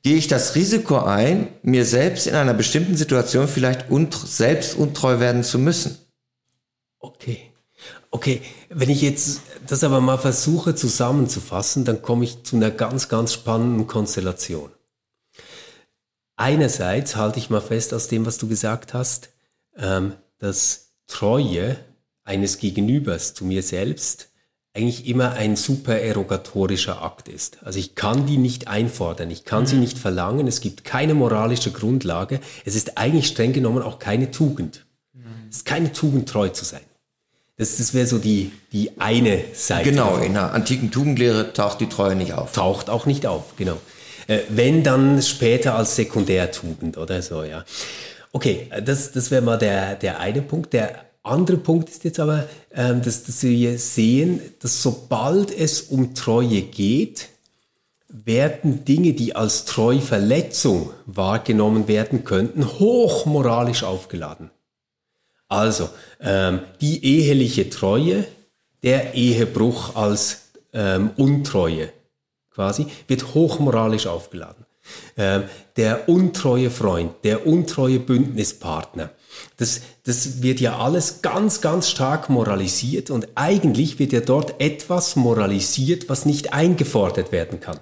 [0.04, 5.20] gehe ich das Risiko ein, mir selbst in einer bestimmten Situation vielleicht unt selbst untreu
[5.20, 5.98] werden zu müssen.
[7.00, 7.52] Okay.
[8.10, 13.08] Okay, wenn ich jetzt das aber mal versuche zusammenzufassen, dann komme ich zu einer ganz,
[13.08, 14.70] ganz spannenden Konstellation.
[16.36, 19.30] Einerseits halte ich mal fest aus dem, was du gesagt hast,
[19.78, 21.78] ähm, dass Treue
[22.24, 24.32] eines Gegenübers zu mir selbst
[24.74, 27.58] eigentlich immer ein super erogatorischer Akt ist.
[27.64, 29.68] Also ich kann die nicht einfordern, ich kann mhm.
[29.68, 34.32] sie nicht verlangen, es gibt keine moralische Grundlage, es ist eigentlich streng genommen auch keine
[34.32, 34.86] Tugend.
[35.14, 35.24] Mhm.
[35.50, 36.82] Es ist keine Tugend, treu zu sein.
[37.58, 39.90] Das, das wäre so die, die eine Seite.
[39.90, 40.24] Genau, davon.
[40.24, 42.54] in der antiken Tugendlehre taucht die Treue nicht auf.
[42.54, 43.78] Taucht auch nicht auf, genau.
[44.28, 47.66] Äh, wenn dann später als Sekundärtugend oder so, ja.
[48.32, 50.72] Okay, das, das wäre mal der, der eine Punkt.
[50.72, 56.16] Der andere Punkt ist jetzt aber, ähm, dass, dass wir sehen, dass sobald es um
[56.16, 57.30] Treue geht,
[58.08, 64.52] werden Dinge, die als Treuverletzung wahrgenommen werden könnten, hochmoralisch aufgeladen.
[65.48, 68.26] Also ähm, die eheliche Treue,
[68.84, 71.90] der Ehebruch als ähm, Untreue
[72.52, 74.66] quasi, wird hochmoralisch aufgeladen.
[75.16, 75.44] Ähm,
[75.78, 79.12] der untreue Freund, der untreue Bündnispartner,
[79.58, 85.16] das, das wird ja alles ganz, ganz stark moralisiert und eigentlich wird ja dort etwas
[85.16, 87.80] moralisiert, was nicht eingefordert werden kann.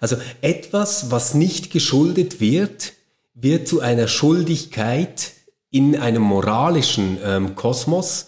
[0.00, 2.92] Also etwas, was nicht geschuldet wird,
[3.34, 5.32] wird zu einer Schuldigkeit
[5.70, 8.26] in einem moralischen ähm, Kosmos,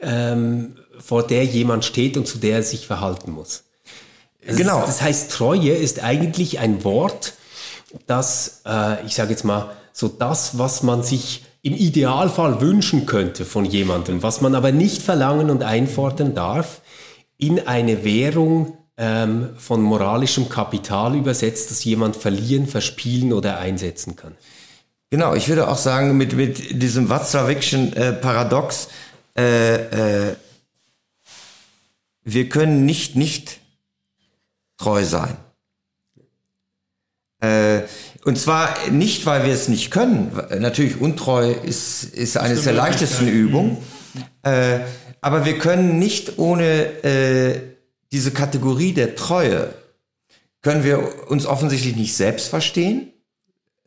[0.00, 3.64] ähm, vor der jemand steht und zu der er sich verhalten muss.
[4.46, 4.80] Das genau.
[4.80, 7.34] Ist, das heißt, Treue ist eigentlich ein Wort,
[8.06, 13.44] das, äh, ich sage jetzt mal, so das, was man sich im Idealfall wünschen könnte
[13.44, 16.82] von jemandem, was man aber nicht verlangen und einfordern darf,
[17.38, 24.36] in eine Währung ähm, von moralischem Kapital übersetzt, das jemand verlieren, verspielen oder einsetzen kann.
[25.10, 28.88] Genau, ich würde auch sagen, mit, mit diesem Watzlawikschen äh, Paradox,
[29.36, 30.36] äh, äh,
[32.24, 33.60] wir können nicht nicht
[34.78, 35.36] treu sein.
[37.40, 37.82] Äh,
[38.24, 40.32] und zwar nicht, weil wir es nicht können.
[40.58, 43.78] Natürlich, untreu ist, ist eines der leichtesten Übungen.
[44.42, 44.80] Äh,
[45.20, 47.60] aber wir können nicht ohne äh,
[48.12, 49.74] diese Kategorie der Treue,
[50.62, 53.12] können wir uns offensichtlich nicht selbst verstehen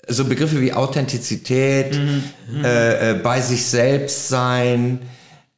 [0.07, 2.63] so Begriffe wie Authentizität, mhm.
[2.63, 4.99] äh, äh, bei sich selbst sein,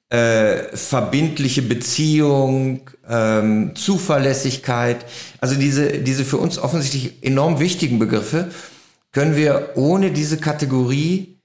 [0.09, 5.05] äh, verbindliche Beziehung, ähm, Zuverlässigkeit,
[5.39, 8.49] also diese, diese für uns offensichtlich enorm wichtigen Begriffe
[9.11, 11.39] können wir ohne diese Kategorie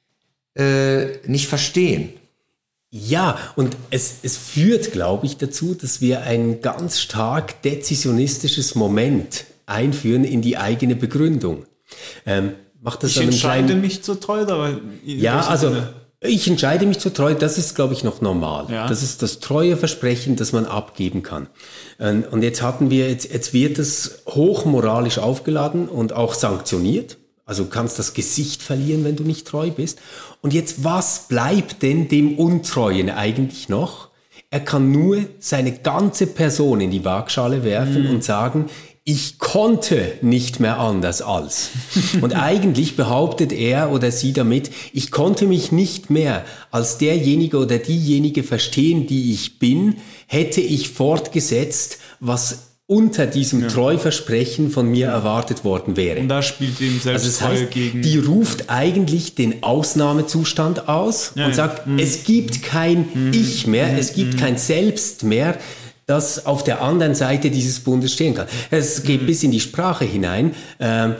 [0.55, 2.11] äh, nicht verstehen.
[2.91, 9.47] Ja, und es, es führt, glaube ich, dazu, dass wir ein ganz stark dezisionistisches Moment
[9.65, 11.65] einführen in die eigene Begründung.
[12.27, 15.95] Ähm, macht das ich entscheide kleinen, mich zu treu, aber ja, also Sinne?
[16.23, 17.35] Ich entscheide mich zu treu.
[17.35, 18.67] Das ist, glaube ich, noch normal.
[18.71, 18.87] Ja.
[18.87, 21.49] Das ist das treue Versprechen, das man abgeben kann.
[21.99, 27.19] Ähm, und jetzt hatten wir jetzt, jetzt wird es hochmoralisch aufgeladen und auch sanktioniert.
[27.45, 29.99] Also du kannst das Gesicht verlieren, wenn du nicht treu bist.
[30.41, 34.09] Und jetzt, was bleibt denn dem Untreuen eigentlich noch?
[34.51, 38.11] Er kann nur seine ganze Person in die Waagschale werfen mhm.
[38.11, 38.67] und sagen,
[39.05, 41.71] ich konnte nicht mehr anders als.
[42.21, 47.79] Und eigentlich behauptet er oder sie damit, ich konnte mich nicht mehr als derjenige oder
[47.79, 53.69] diejenige verstehen, die ich bin, hätte ich fortgesetzt, was unter diesem ja.
[53.69, 56.21] Treuversprechen von mir erwartet worden wäre.
[56.21, 58.03] Und da spielt eben selbst also das heißt, gegen.
[58.03, 61.97] Die ruft eigentlich den Ausnahmezustand aus ja, und sagt, ja.
[61.97, 63.33] es gibt kein mhm.
[63.33, 63.99] Ich mehr, mhm.
[63.99, 64.39] es gibt mhm.
[64.39, 65.59] kein Selbst mehr,
[66.07, 68.47] das auf der anderen Seite dieses Bundes stehen kann.
[68.71, 69.27] Es geht mhm.
[69.27, 70.55] bis in die Sprache hinein.
[70.81, 71.15] Ähm,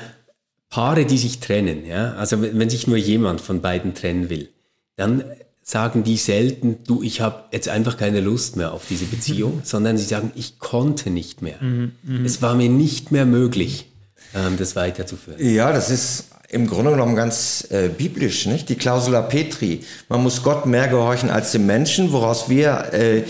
[0.69, 4.49] Paare, die sich trennen, ja, also wenn sich nur jemand von beiden trennen will,
[4.97, 5.23] dann
[5.63, 9.61] sagen die selten, du, ich habe jetzt einfach keine Lust mehr auf diese Beziehung, mhm.
[9.65, 11.63] sondern sie sagen, ich konnte nicht mehr.
[11.63, 12.25] Mhm, mh.
[12.25, 13.93] Es war mir nicht mehr möglich,
[14.35, 15.39] ähm, das weiterzuführen.
[15.45, 18.69] Ja, das ist im Grunde genommen ganz äh, biblisch, nicht?
[18.69, 19.81] Die Klausula Petri.
[20.09, 23.23] Man muss Gott mehr gehorchen als dem Menschen, woraus wir äh,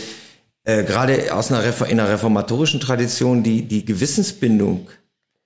[0.64, 4.88] äh, gerade aus einer, in einer reformatorischen Tradition die, die Gewissensbindung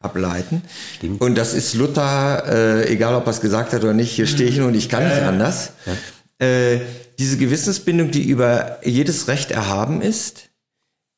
[0.00, 0.62] ableiten.
[0.96, 1.20] Stimmt.
[1.20, 4.48] Und das ist Luther, äh, egal ob er es gesagt hat oder nicht, hier stehe
[4.48, 5.72] ich und ich kann nicht anders.
[5.86, 6.46] Ja.
[6.46, 6.80] Äh,
[7.18, 10.50] diese Gewissensbindung, die über jedes Recht erhaben ist,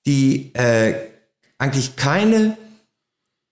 [0.07, 0.94] die äh,
[1.59, 2.57] eigentlich keine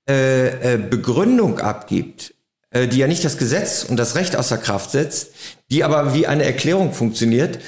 [0.08, 2.34] äh, äh, Begründung abgibt,
[2.70, 5.30] äh, die ja nicht das Gesetz und das Recht außer Kraft setzt,
[5.70, 7.58] die aber wie eine Erklärung funktioniert.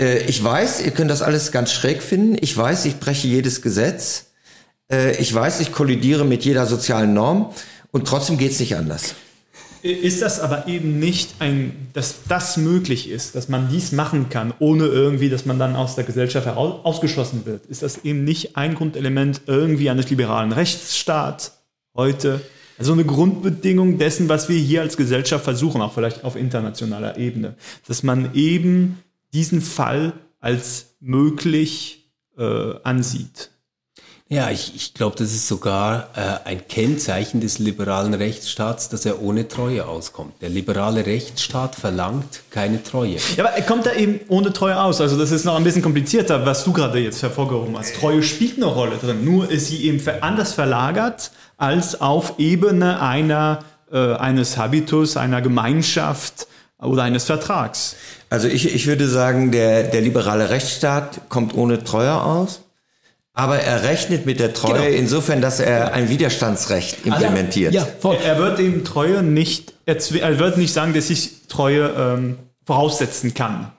[0.00, 2.36] Äh, ich weiß, ihr könnt das alles ganz schräg finden.
[2.40, 4.26] Ich weiß, ich breche jedes Gesetz.
[4.90, 7.52] Äh, ich weiß, ich kollidiere mit jeder sozialen Norm.
[7.92, 9.14] Und trotzdem geht's nicht anders.
[9.82, 14.52] Ist das aber eben nicht ein, dass das möglich ist, dass man dies machen kann,
[14.58, 17.64] ohne irgendwie, dass man dann aus der Gesellschaft heraus, ausgeschlossen wird?
[17.64, 21.62] Ist das eben nicht ein Grundelement irgendwie eines liberalen Rechtsstaats
[21.94, 22.42] heute?
[22.78, 27.54] Also eine Grundbedingung dessen, was wir hier als Gesellschaft versuchen, auch vielleicht auf internationaler Ebene,
[27.86, 28.98] dass man eben
[29.32, 33.50] diesen Fall als möglich äh, ansieht.
[34.32, 39.20] Ja, ich, ich glaube, das ist sogar äh, ein Kennzeichen des liberalen Rechtsstaats, dass er
[39.20, 40.40] ohne Treue auskommt.
[40.40, 43.16] Der liberale Rechtsstaat verlangt keine Treue.
[43.36, 45.00] Ja, aber er kommt da eben ohne Treue aus.
[45.00, 47.96] Also das ist noch ein bisschen komplizierter, was du gerade jetzt hervorgehoben hast.
[47.96, 53.64] Treue spielt eine Rolle drin, nur ist sie eben anders verlagert als auf Ebene einer,
[53.90, 56.46] äh, eines Habitus, einer Gemeinschaft
[56.78, 57.96] oder eines Vertrags.
[58.30, 62.62] Also ich, ich würde sagen, der, der liberale Rechtsstaat kommt ohne Treue aus.
[63.32, 64.98] Aber er rechnet mit der Treue genau.
[64.98, 67.74] insofern, dass er ein Widerstandsrecht implementiert.
[67.74, 68.18] Also, ja, voll.
[68.24, 73.72] Er wird dem Treue nicht, er wird nicht sagen, dass ich Treue ähm, voraussetzen kann.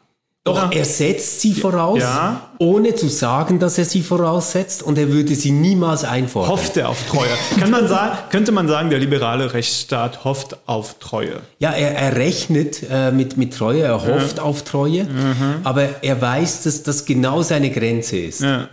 [0.44, 0.76] Doch, Oder?
[0.76, 2.50] er setzt sie voraus, ja.
[2.58, 6.52] ohne zu sagen, dass er sie voraussetzt und er würde sie niemals einfordern.
[6.52, 7.30] Hofft er auf Treue.
[7.60, 11.42] Kann man sagen, könnte man sagen, der liberale Rechtsstaat hofft auf Treue?
[11.60, 14.44] Ja, er, er rechnet äh, mit, mit Treue, er hofft ja.
[14.44, 15.58] auf Treue, mhm.
[15.64, 18.42] aber er weiß, dass das genau seine Grenze ist.
[18.42, 18.68] Ja.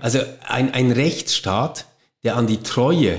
[0.00, 1.84] Also ein, ein Rechtsstaat,
[2.24, 3.18] der an die Treue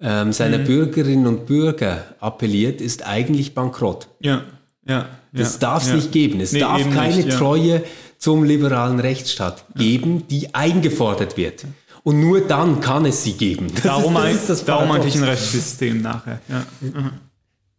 [0.00, 0.64] ähm, seiner mhm.
[0.64, 4.08] Bürgerinnen und Bürger appelliert, ist eigentlich bankrott.
[4.20, 4.44] Ja,
[4.86, 5.08] ja.
[5.32, 5.96] Das ja, darf es ja.
[5.96, 6.40] nicht geben.
[6.40, 7.36] Es nee, darf keine nicht, ja.
[7.36, 7.82] Treue
[8.18, 11.64] zum liberalen Rechtsstaat geben, die eingefordert wird.
[12.02, 13.66] Und nur dann kann es sie geben.
[13.74, 16.40] Das darum, ist, das ist darum eigentlich ein Rechtssystem nachher.
[16.80, 17.10] Mhm.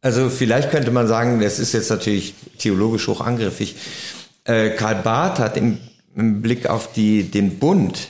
[0.02, 3.76] Also vielleicht könnte man sagen, das ist jetzt natürlich theologisch hochangriffig.
[4.44, 5.80] Äh, Karl Barth hat im
[6.18, 8.10] im Blick auf die, den Bund,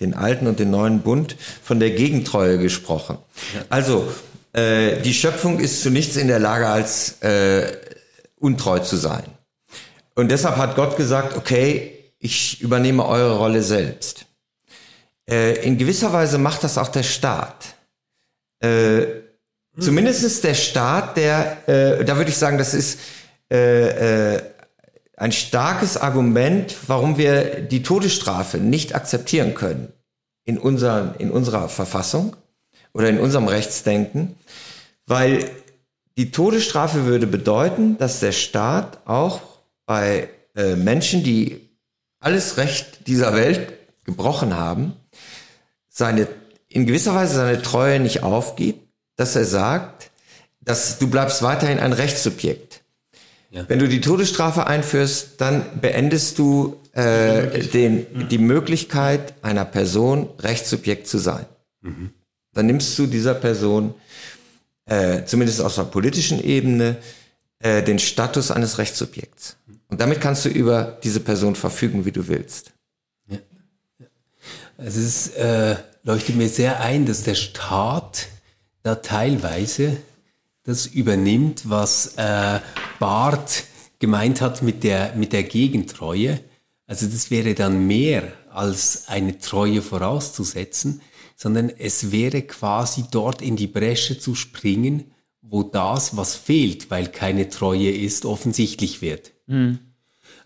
[0.00, 3.16] den alten und den neuen Bund, von der Gegentreue gesprochen.
[3.54, 3.64] Ja.
[3.70, 4.06] Also,
[4.52, 7.72] äh, die Schöpfung ist zu nichts in der Lage, als äh,
[8.36, 9.24] untreu zu sein.
[10.14, 14.26] Und deshalb hat Gott gesagt, okay, ich übernehme eure Rolle selbst.
[15.28, 17.74] Äh, in gewisser Weise macht das auch der Staat.
[18.60, 19.06] Äh,
[19.78, 22.98] zumindest ist der Staat, der, äh, da würde ich sagen, das ist
[23.52, 24.42] äh, äh,
[25.16, 29.92] ein starkes Argument, warum wir die Todesstrafe nicht akzeptieren können
[30.44, 32.36] in, unser, in unserer Verfassung
[32.92, 34.36] oder in unserem Rechtsdenken,
[35.06, 35.50] weil
[36.16, 39.40] die Todesstrafe würde bedeuten, dass der Staat auch
[39.84, 41.60] bei äh, Menschen, die
[42.20, 43.72] alles Recht dieser Welt
[44.04, 44.94] gebrochen haben,
[45.88, 46.26] seine,
[46.68, 48.80] in gewisser Weise seine Treue nicht aufgibt,
[49.16, 50.10] dass er sagt,
[50.60, 52.82] dass du bleibst weiterhin ein Rechtssubjekt.
[53.50, 53.64] Ja.
[53.68, 58.22] Wenn du die Todesstrafe einführst, dann beendest du äh, die, den, ja.
[58.24, 61.46] die Möglichkeit einer Person Rechtssubjekt zu sein.
[61.82, 62.10] Mhm.
[62.52, 63.94] Dann nimmst du dieser Person,
[64.86, 66.96] äh, zumindest aus der politischen Ebene,
[67.58, 69.56] äh, den Status eines Rechtssubjekts.
[69.88, 72.72] Und damit kannst du über diese Person verfügen, wie du willst.
[73.28, 73.38] Ja.
[74.78, 78.28] Also es äh, leuchtet mir sehr ein, dass der Staat
[78.82, 79.96] da teilweise
[80.64, 82.60] das übernimmt, was äh,
[82.98, 83.64] Barth
[83.98, 86.40] gemeint hat mit der, mit der Gegentreue.
[86.86, 91.00] Also das wäre dann mehr als eine Treue vorauszusetzen,
[91.36, 95.12] sondern es wäre quasi dort in die Bresche zu springen,
[95.42, 99.32] wo das, was fehlt, weil keine Treue ist, offensichtlich wird.
[99.46, 99.78] Mhm.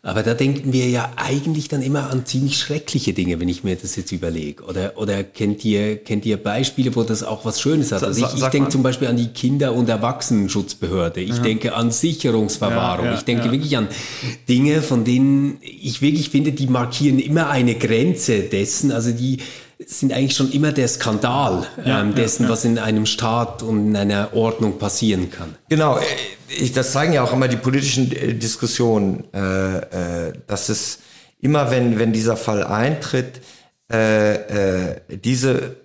[0.02, 3.76] Aber da denken wir ja eigentlich dann immer an ziemlich schreckliche Dinge, wenn ich mir
[3.76, 4.64] das jetzt überlege.
[4.64, 8.02] Oder, oder kennt ihr, kennt ihr Beispiele, wo das auch was Schönes hat?
[8.02, 11.20] Also ich, ich denke zum Beispiel an die Kinder- und Erwachsenenschutzbehörde.
[11.20, 11.42] Ich ja.
[11.42, 13.04] denke an Sicherungsverwahrung.
[13.04, 13.88] Ja, ja, ich denke wirklich an
[14.48, 18.92] Dinge, von denen ich wirklich finde, die markieren immer eine Grenze dessen.
[18.92, 19.36] Also die,
[19.86, 22.52] sind eigentlich schon immer der Skandal ja, ähm, dessen, ja, ja.
[22.52, 25.56] was in einem Staat und in einer Ordnung passieren kann.
[25.68, 26.02] Genau, äh,
[26.48, 30.98] ich, das zeigen ja auch immer die politischen äh, Diskussionen, äh, äh, dass es
[31.40, 33.40] immer, wenn, wenn dieser Fall eintritt,
[33.90, 35.76] äh, äh, diese,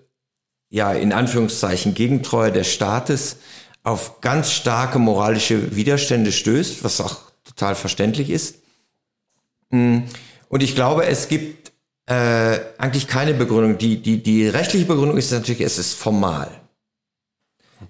[0.69, 3.37] ja, in Anführungszeichen, Gegentreue des Staates
[3.83, 8.55] auf ganz starke moralische Widerstände stößt, was auch total verständlich ist.
[9.69, 9.99] Mm,
[10.49, 11.64] und ich glaube, es gibt
[12.07, 13.77] äh, eigentlich keine Begründung.
[13.77, 16.49] Die, die, die rechtliche Begründung ist natürlich, es ist formal.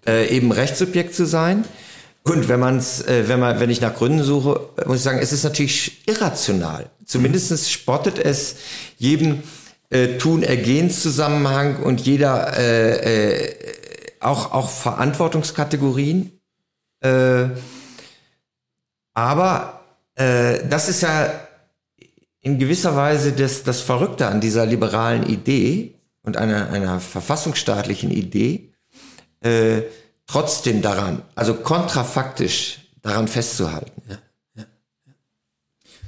[0.06, 1.66] Äh, eben Rechtssubjekt zu sein.
[2.24, 5.20] Und wenn man es, äh, wenn man, wenn ich nach Gründen suche, muss ich sagen,
[5.20, 6.90] es ist natürlich irrational.
[7.06, 8.56] Zumindestens spottet es
[8.98, 9.44] jedem
[9.92, 13.56] äh, Tun-Ergehenszusammenhang und jeder äh, äh,
[14.22, 16.40] auch, auch Verantwortungskategorien.
[17.02, 17.50] Äh,
[19.14, 19.82] aber
[20.16, 21.45] äh, das ist ja
[22.46, 28.72] in gewisser Weise das, das Verrückte an dieser liberalen Idee und einer, einer verfassungsstaatlichen Idee,
[29.40, 29.82] äh,
[30.28, 34.00] trotzdem daran, also kontrafaktisch daran festzuhalten.
[34.56, 34.66] Ja.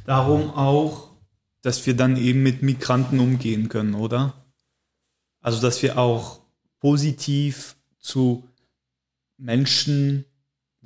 [0.05, 1.09] Darum auch,
[1.63, 4.35] dass wir dann eben mit Migranten umgehen können, oder?
[5.41, 6.41] Also, dass wir auch
[6.79, 8.47] positiv zu
[9.37, 10.23] Menschen,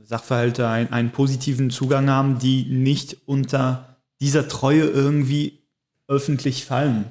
[0.01, 3.90] Sachverhalte ein, einen positiven Zugang haben, die nicht unter
[4.21, 5.59] dieser Treue irgendwie
[6.07, 7.05] öffentlich fallen.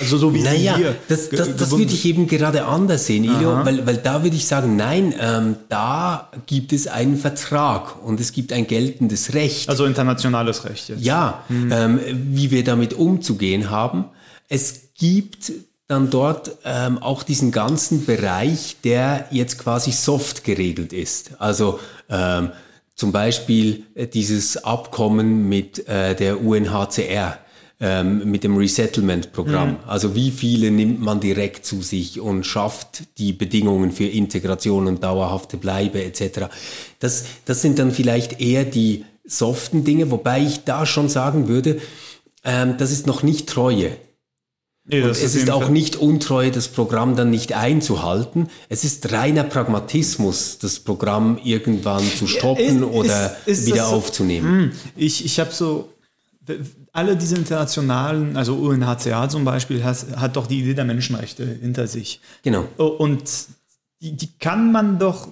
[0.00, 3.64] Also so wie naja, hier das, das, das würde ich eben gerade anders sehen, Ilio,
[3.64, 8.32] weil, weil da würde ich sagen, nein, ähm, da gibt es einen Vertrag und es
[8.32, 9.68] gibt ein geltendes Recht.
[9.68, 11.04] Also internationales Recht jetzt.
[11.04, 11.70] Ja, hm.
[11.70, 12.00] ähm,
[12.32, 14.06] wie wir damit umzugehen haben.
[14.48, 15.52] Es gibt
[15.86, 21.40] dann dort ähm, auch diesen ganzen Bereich, der jetzt quasi soft geregelt ist.
[21.40, 21.78] Also
[22.10, 22.50] ähm,
[22.96, 27.38] zum Beispiel äh, dieses Abkommen mit äh, der UNHCR,
[27.78, 29.72] ähm, mit dem Resettlement-Programm.
[29.72, 29.76] Mhm.
[29.86, 35.04] Also wie viele nimmt man direkt zu sich und schafft die Bedingungen für Integration und
[35.04, 36.46] dauerhafte Bleibe etc.
[36.98, 41.78] Das, das sind dann vielleicht eher die soften Dinge, wobei ich da schon sagen würde,
[42.44, 43.90] ähm, das ist noch nicht Treue.
[44.88, 48.48] Nee, und es ist auch nicht untreu, das Programm dann nicht einzuhalten.
[48.68, 53.86] Es ist reiner Pragmatismus, das Programm irgendwann zu stoppen ja, ist, oder ist, ist wieder
[53.86, 54.48] so, aufzunehmen.
[54.48, 55.88] Hm, ich ich habe so,
[56.92, 61.88] alle diese internationalen, also UNHCR zum Beispiel, hat, hat doch die Idee der Menschenrechte hinter
[61.88, 62.20] sich.
[62.42, 62.68] Genau.
[62.76, 63.22] Und
[64.00, 65.28] die, die kann man doch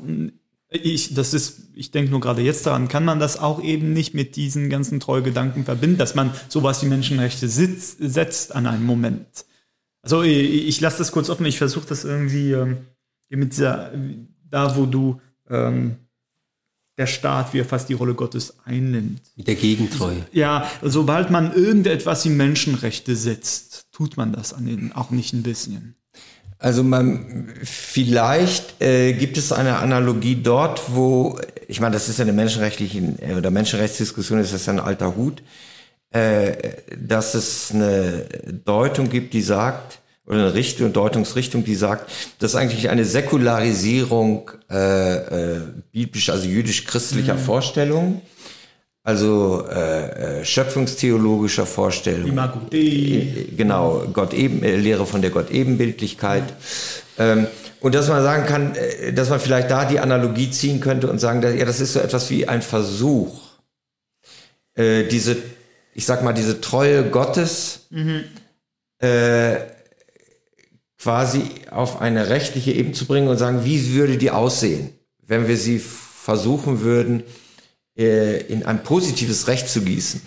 [0.74, 4.14] ich, das ist, ich denke nur gerade jetzt daran, kann man das auch eben nicht
[4.14, 9.46] mit diesen ganzen Treugedanken verbinden, dass man sowas wie Menschenrechte sitzt, setzt an einem Moment.
[10.02, 12.78] Also ich, ich lasse das kurz offen, ich versuche das irgendwie ähm,
[13.28, 13.92] mit dieser,
[14.50, 15.96] da wo du ähm,
[16.98, 19.20] der Staat, wie er fast die Rolle Gottes einnimmt.
[19.36, 20.26] Mit der Gegentreue.
[20.32, 25.42] Ja, sobald man irgendetwas wie Menschenrechte setzt, tut man das an den auch nicht ein
[25.42, 25.96] bisschen.
[26.64, 31.38] Also man, vielleicht äh, gibt es eine Analogie dort, wo,
[31.68, 35.14] ich meine, das ist ja eine menschenrechtliche äh, oder Menschenrechtsdiskussion, ist das ja ein alter
[35.14, 35.42] Hut,
[36.10, 36.54] äh,
[36.98, 38.24] dass es eine
[38.64, 45.16] Deutung gibt, die sagt, oder eine Richtung, Deutungsrichtung, die sagt, dass eigentlich eine Säkularisierung äh,
[45.16, 45.60] äh,
[45.92, 47.40] biblisch, also jüdisch-christlicher mhm.
[47.40, 48.22] Vorstellungen
[49.04, 52.26] also äh, äh, schöpfungstheologischer Vorstellung.
[52.26, 52.78] Imago Dei.
[52.78, 56.44] Äh, genau, Gott eben, äh, Lehre von der Gott-Ebenbildlichkeit.
[57.18, 57.46] Ähm,
[57.80, 61.18] und dass man sagen kann, äh, dass man vielleicht da die Analogie ziehen könnte und
[61.18, 63.38] sagen, dass, ja, das ist so etwas wie ein Versuch,
[64.74, 65.36] äh, diese,
[65.92, 68.24] ich sag mal, diese Treue Gottes mhm.
[69.00, 69.56] äh,
[70.98, 74.94] quasi auf eine rechtliche Ebene zu bringen und sagen, wie würde die aussehen,
[75.26, 77.22] wenn wir sie versuchen würden,
[77.96, 80.20] äh, in ein positives Recht zu gießen.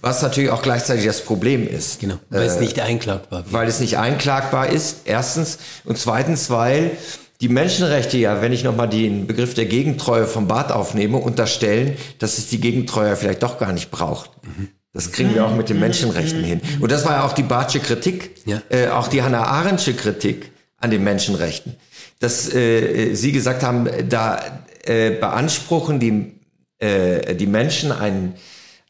[0.00, 2.00] Was natürlich auch gleichzeitig das Problem ist.
[2.00, 3.52] Genau, weil äh, es nicht einklagbar ist.
[3.52, 5.58] Weil es nicht einklagbar ist, erstens.
[5.84, 6.92] Und zweitens, weil
[7.40, 12.38] die Menschenrechte ja, wenn ich nochmal den Begriff der Gegentreue vom Bad aufnehme, unterstellen, dass
[12.38, 14.30] es die Gegentreue vielleicht doch gar nicht braucht.
[14.42, 14.68] Mhm.
[14.92, 16.60] Das kriegen wir auch mit den Menschenrechten hin.
[16.80, 18.60] Und das war ja auch die Bartsche Kritik, ja.
[18.68, 21.76] äh, auch die Hannah Arendtsche Kritik an den Menschenrechten.
[22.18, 24.40] Dass äh, sie gesagt haben, da
[24.84, 26.34] äh, beanspruchen die
[26.82, 28.34] äh, die Menschen ein,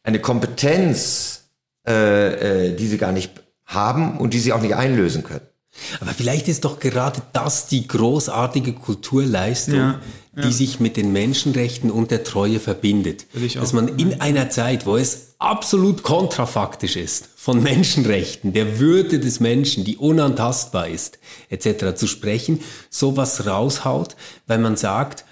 [0.03, 1.45] eine Kompetenz,
[1.87, 3.31] äh, äh, die sie gar nicht
[3.67, 5.47] haben und die sie auch nicht einlösen können.
[6.01, 10.01] Aber vielleicht ist doch gerade das die großartige Kulturleistung, ja,
[10.37, 10.43] ja.
[10.43, 13.27] die sich mit den Menschenrechten und der Treue verbindet.
[13.55, 19.41] Dass man in einer Zeit, wo es absolut kontrafaktisch ist, von Menschenrechten, der Würde des
[19.41, 21.19] Menschen, die unantastbar ist,
[21.49, 21.95] etc.
[21.95, 24.17] zu sprechen, sowas raushaut,
[24.47, 25.25] weil man sagt,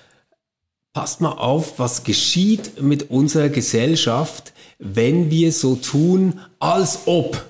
[0.93, 7.45] passt mal auf, was geschieht mit unserer Gesellschaft, wenn wir so tun, als ob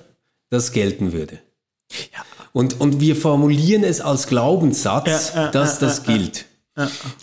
[0.49, 1.39] das gelten würde.
[1.91, 2.19] Ja.
[2.53, 6.45] Und, und wir formulieren es als Glaubenssatz, ja, äh, dass äh, das äh, gilt.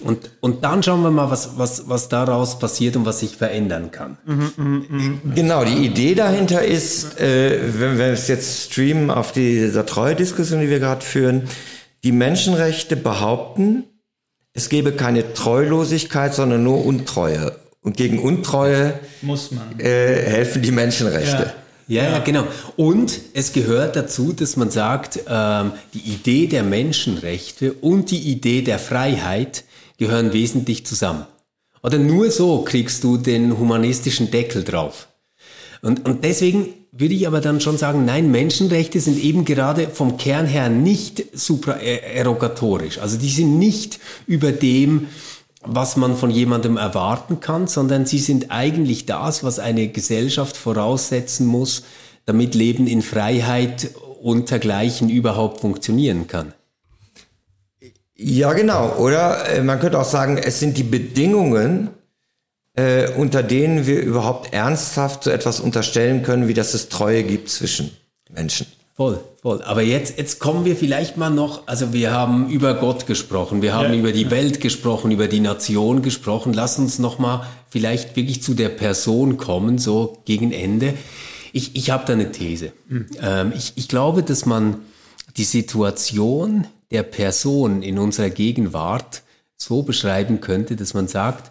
[0.05, 3.91] Und, und dann schauen wir mal, was, was, was daraus passiert und was sich verändern
[3.91, 4.19] kann.
[4.27, 5.35] Mhm, mh, mh.
[5.35, 10.69] Genau, die Idee dahinter ist, äh, wenn wir es jetzt streamen auf dieser Treue-Diskussion, die
[10.69, 11.49] wir gerade führen,
[12.05, 13.85] die Menschenrechte behaupten,
[14.59, 17.57] es gebe keine Treulosigkeit, sondern nur Untreue.
[17.81, 21.43] Und gegen Untreue muss man äh, helfen die Menschenrechte.
[21.45, 22.03] Ja.
[22.03, 22.45] Ja, ja, genau.
[22.77, 28.61] Und es gehört dazu, dass man sagt, ähm, die Idee der Menschenrechte und die Idee
[28.61, 29.65] der Freiheit
[29.97, 31.25] gehören wesentlich zusammen.
[31.83, 35.07] Oder nur so kriegst du den humanistischen Deckel drauf.
[35.81, 40.17] Und, und deswegen würde ich aber dann schon sagen, nein, Menschenrechte sind eben gerade vom
[40.17, 42.99] Kern her nicht supraerogatorisch.
[42.99, 45.07] Also die sind nicht über dem,
[45.63, 51.47] was man von jemandem erwarten kann, sondern sie sind eigentlich das, was eine Gesellschaft voraussetzen
[51.47, 51.85] muss,
[52.27, 53.91] damit Leben in Freiheit
[54.21, 56.53] untergleichen überhaupt funktionieren kann.
[58.17, 58.97] Ja, genau.
[58.97, 61.91] Oder äh, man könnte auch sagen, es sind die Bedingungen,
[62.79, 67.49] äh, unter denen wir überhaupt ernsthaft so etwas unterstellen können, wie dass es Treue gibt
[67.49, 67.91] zwischen
[68.31, 68.67] Menschen.
[68.95, 69.63] Voll, voll.
[69.63, 73.75] Aber jetzt, jetzt kommen wir vielleicht mal noch, also wir haben über Gott gesprochen, wir
[73.75, 73.99] haben ja.
[73.99, 76.53] über die Welt gesprochen, über die Nation gesprochen.
[76.53, 80.95] Lass uns noch mal vielleicht wirklich zu der Person kommen, so gegen Ende.
[81.53, 82.73] Ich, ich habe da eine These.
[82.89, 83.07] Mhm.
[83.21, 84.79] Ähm, ich, ich glaube, dass man
[85.37, 89.23] die Situation der Person in unserer Gegenwart
[89.57, 91.51] so beschreiben könnte, dass man sagt,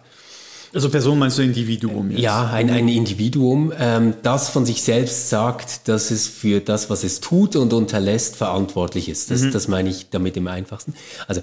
[0.74, 2.20] also Person meinst du Individuum jetzt?
[2.20, 7.04] Ja, ein, ein Individuum, ähm, das von sich selbst sagt, dass es für das, was
[7.04, 9.30] es tut und unterlässt, verantwortlich ist.
[9.30, 9.52] Das, mhm.
[9.52, 10.94] das meine ich damit im einfachsten.
[11.26, 11.42] Also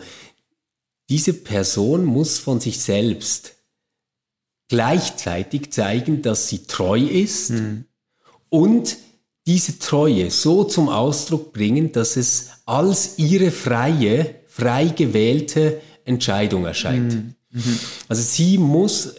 [1.09, 3.53] diese Person muss von sich selbst
[4.67, 7.85] gleichzeitig zeigen, dass sie treu ist mhm.
[8.49, 8.97] und
[9.47, 17.13] diese Treue so zum Ausdruck bringen, dass es als ihre freie, frei gewählte Entscheidung erscheint.
[17.13, 17.35] Mhm.
[17.55, 17.79] Mhm.
[18.07, 19.15] Also sie muss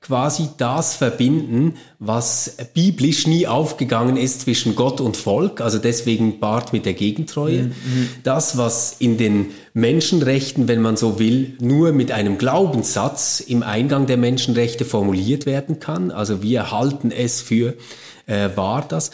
[0.00, 6.72] quasi das verbinden, was biblisch nie aufgegangen ist zwischen Gott und Volk, also deswegen Bart
[6.72, 7.64] mit der Gegentreue.
[7.64, 8.08] Mhm.
[8.22, 14.06] Das, was in den Menschenrechten, wenn man so will, nur mit einem Glaubenssatz im Eingang
[14.06, 17.74] der Menschenrechte formuliert werden kann, also wir halten es für
[18.26, 19.10] äh, wahr, das.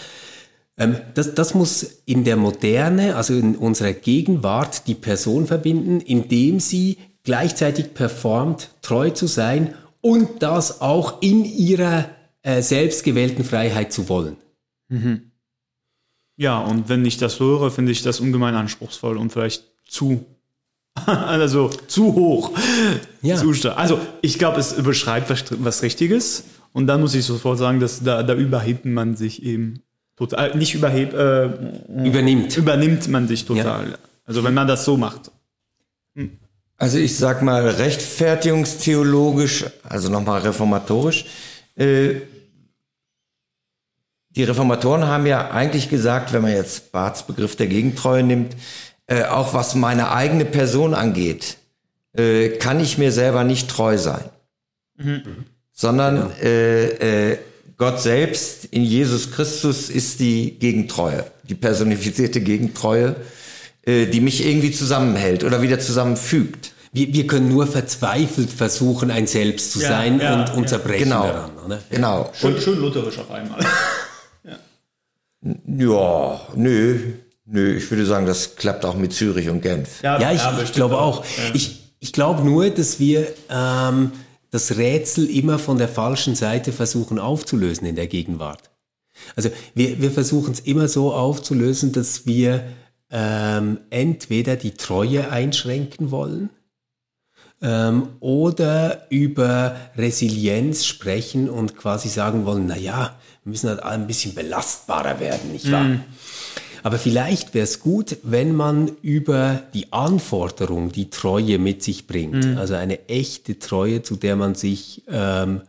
[0.79, 6.61] Ähm, das, das muss in der Moderne, also in unserer Gegenwart, die Person verbinden, indem
[6.61, 12.07] sie gleichzeitig performt, treu zu sein und das auch in ihrer
[12.43, 14.37] äh, selbstgewählten Freiheit zu wollen.
[14.89, 15.33] Mhm.
[16.37, 20.25] Ja, und wenn ich das höre, finde ich das ungemein anspruchsvoll und vielleicht zu,
[21.07, 22.53] also zu hoch.
[23.23, 23.37] Ja.
[23.37, 26.45] Zu also ich glaube, es überschreibt was, was Richtiges.
[26.73, 29.83] Und dann muss ich sofort sagen, dass da, da überhebt man sich eben
[30.15, 31.47] total, nicht überhebt, äh,
[32.05, 32.57] übernimmt.
[32.57, 33.91] Übernimmt man sich total.
[33.91, 33.99] Ja.
[34.27, 35.33] Also wenn man das so macht.
[36.79, 41.25] Also ich sag mal rechtfertigungstheologisch, also nochmal reformatorisch.
[41.77, 42.17] Äh,
[44.31, 48.55] die Reformatoren haben ja eigentlich gesagt, wenn man jetzt Barths Begriff der Gegentreue nimmt,
[49.07, 51.57] äh, auch was meine eigene Person angeht,
[52.15, 54.25] äh, kann ich mir selber nicht treu sein.
[54.99, 55.47] Mhm.
[55.73, 57.39] Sondern äh, äh,
[57.79, 63.17] Gott selbst in Jesus Christus ist die Gegentreue, die personifizierte Gegentreue
[63.87, 66.73] äh, die mich irgendwie zusammenhält oder wieder zusammenfügt.
[66.93, 70.69] Wir, wir können nur verzweifelt versuchen, ein Selbst zu ja, sein ja, und, und ja.
[70.69, 71.51] zerbrechen genau, daran.
[71.65, 71.79] Oder?
[71.91, 72.31] Genau.
[72.35, 73.61] Schön, schön lutherisch auf einmal.
[74.45, 76.41] ja.
[76.55, 76.99] nö,
[77.45, 80.03] nö, ich würde sagen, das klappt auch mit Zürich und Genf.
[80.03, 81.25] Ja, ich, ich glaube auch.
[81.55, 84.11] Ich, ich glaube nur, dass wir ähm,
[84.51, 88.71] das Rätsel immer von der falschen Seite versuchen aufzulösen in der Gegenwart.
[89.37, 92.65] Also wir, wir versuchen es immer so aufzulösen, dass wir
[93.11, 96.51] ähm, entweder die Treue einschränken wollen
[97.63, 104.07] ähm, oder über Resilienz sprechen und quasi sagen wollen, na ja, wir müssen halt ein
[104.07, 105.85] bisschen belastbarer werden, nicht wahr?
[105.85, 106.05] Mm.
[106.83, 112.55] Aber vielleicht wäre es gut, wenn man über die Anforderung, die Treue mit sich bringt,
[112.55, 112.59] mm.
[112.59, 115.63] also eine echte Treue, zu der man sich ähm,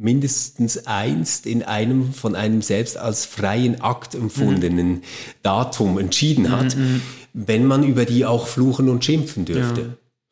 [0.00, 5.02] mindestens einst in einem von einem selbst als freien Akt empfundenen mhm.
[5.42, 7.02] Datum entschieden hat, mhm, mhm.
[7.34, 9.80] wenn man über die auch fluchen und schimpfen dürfte.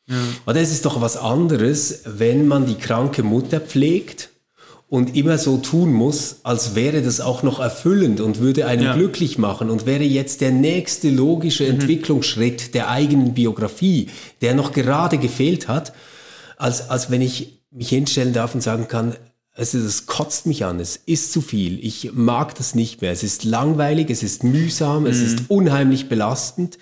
[0.07, 0.15] Ja.
[0.15, 0.23] Ja.
[0.47, 4.31] Aber es ist doch was anderes, wenn man die kranke Mutter pflegt
[4.87, 8.95] und immer so tun muss, als wäre das auch noch erfüllend und würde einen ja.
[8.95, 11.71] glücklich machen und wäre jetzt der nächste logische mhm.
[11.71, 14.09] Entwicklungsschritt der eigenen Biografie,
[14.41, 15.93] der noch gerade gefehlt hat,
[16.57, 19.15] als, als wenn ich mich hinstellen darf und sagen kann,
[19.59, 23.23] also das kotzt mich an, es ist zu viel, ich mag das nicht mehr, es
[23.23, 25.09] ist langweilig, es ist mühsam, mhm.
[25.09, 25.45] es ist mhm.
[25.49, 26.77] unheimlich belastend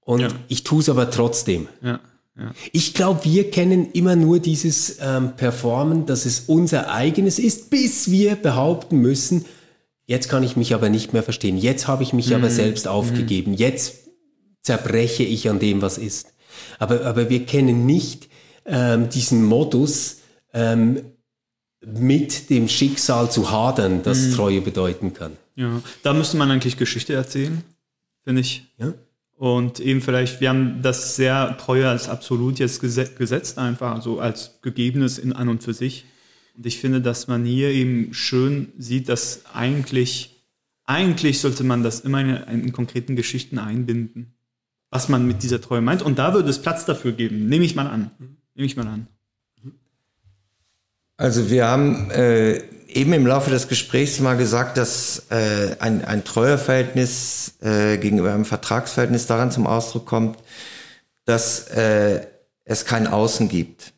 [0.00, 0.28] und ja.
[0.48, 1.68] ich tue es aber trotzdem.
[1.82, 2.00] Ja.
[2.36, 2.50] Ja.
[2.72, 8.10] Ich glaube, wir kennen immer nur dieses ähm, Performen, dass es unser eigenes ist, bis
[8.10, 9.44] wir behaupten müssen,
[10.06, 12.36] jetzt kann ich mich aber nicht mehr verstehen, jetzt habe ich mich mhm.
[12.36, 13.58] aber selbst aufgegeben, mhm.
[13.58, 13.96] jetzt
[14.62, 16.28] zerbreche ich an dem, was ist.
[16.78, 18.28] Aber, aber wir kennen nicht
[18.64, 20.16] ähm, diesen Modus,
[20.54, 21.02] ähm,
[21.86, 24.34] mit dem Schicksal zu hadern, das mhm.
[24.34, 25.32] Treue bedeuten kann.
[25.56, 27.62] Ja, da müsste man eigentlich Geschichte erzählen,
[28.24, 28.64] finde ich.
[28.78, 28.94] Ja.
[29.36, 34.60] Und eben vielleicht, wir haben das sehr Treue als absolut jetzt gesetzt, einfach so als
[34.62, 36.04] Gegebenes in an und für sich.
[36.56, 40.34] Und ich finde, dass man hier eben schön sieht, dass eigentlich
[40.86, 44.34] eigentlich sollte man das immer in, in konkreten Geschichten einbinden,
[44.90, 46.02] was man mit dieser Treue meint.
[46.02, 47.48] Und da würde es Platz dafür geben.
[47.48, 48.10] Nehme ich mal an.
[48.54, 49.08] Nehme ich mal an.
[51.16, 56.24] Also wir haben äh, eben im Laufe des Gesprächs mal gesagt, dass äh, ein, ein
[56.24, 60.38] Treueverhältnis äh, gegenüber einem Vertragsverhältnis daran zum Ausdruck kommt,
[61.24, 62.26] dass äh,
[62.64, 63.92] es kein Außen gibt.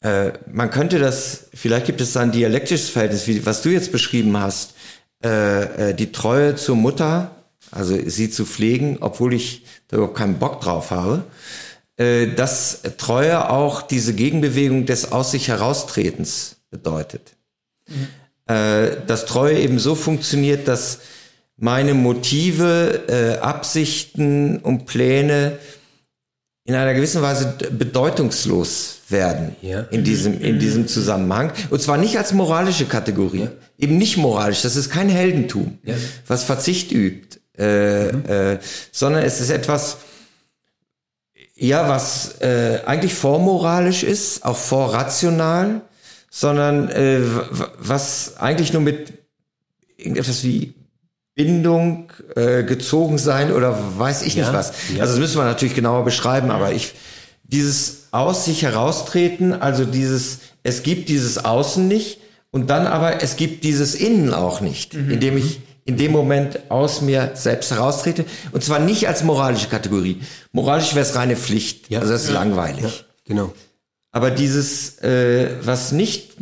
[0.00, 3.92] Äh, man könnte das, vielleicht gibt es da ein dialektisches Verhältnis, wie was du jetzt
[3.92, 4.74] beschrieben hast,
[5.22, 7.30] äh, äh, die Treue zur Mutter,
[7.70, 11.24] also sie zu pflegen, obwohl ich da überhaupt keinen Bock drauf habe,
[11.96, 17.36] dass Treue auch diese Gegenbewegung des aus sich heraustretens bedeutet.
[17.88, 18.08] Mhm.
[18.46, 20.98] Äh, dass Treue eben so funktioniert, dass
[21.56, 25.58] meine Motive, äh, Absichten und Pläne
[26.66, 29.80] in einer gewissen Weise bedeutungslos werden ja.
[29.90, 33.50] in diesem in diesem Zusammenhang und zwar nicht als moralische Kategorie ja.
[33.78, 35.94] eben nicht moralisch das ist kein Heldentum ja.
[36.26, 38.24] was Verzicht übt äh, mhm.
[38.26, 38.58] äh,
[38.92, 39.98] sondern es ist etwas
[41.56, 45.82] ja was äh, eigentlich vormoralisch ist auch vorrational
[46.30, 47.20] sondern äh,
[47.78, 49.12] was eigentlich nur mit
[49.96, 50.74] irgendetwas wie
[51.34, 54.72] Bindung, äh, gezogen sein oder weiß ich ja, nicht was.
[54.94, 55.02] Ja.
[55.02, 56.94] Also das müssen wir natürlich genauer beschreiben, aber ich,
[57.44, 62.18] dieses aus sich heraustreten, also dieses, es gibt dieses Außen nicht
[62.50, 65.10] und dann aber es gibt dieses Innen auch nicht, mhm.
[65.10, 70.20] indem ich in dem Moment aus mir selbst heraustrete und zwar nicht als moralische Kategorie.
[70.52, 72.00] Moralisch wäre es reine Pflicht, ja.
[72.00, 72.34] also das ist ja.
[72.34, 72.82] langweilig.
[72.82, 72.90] Ja,
[73.24, 73.52] genau.
[74.12, 76.36] Aber dieses, äh, was nicht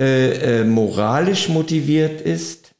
[0.00, 2.74] äh, äh, moralisch motiviert ist,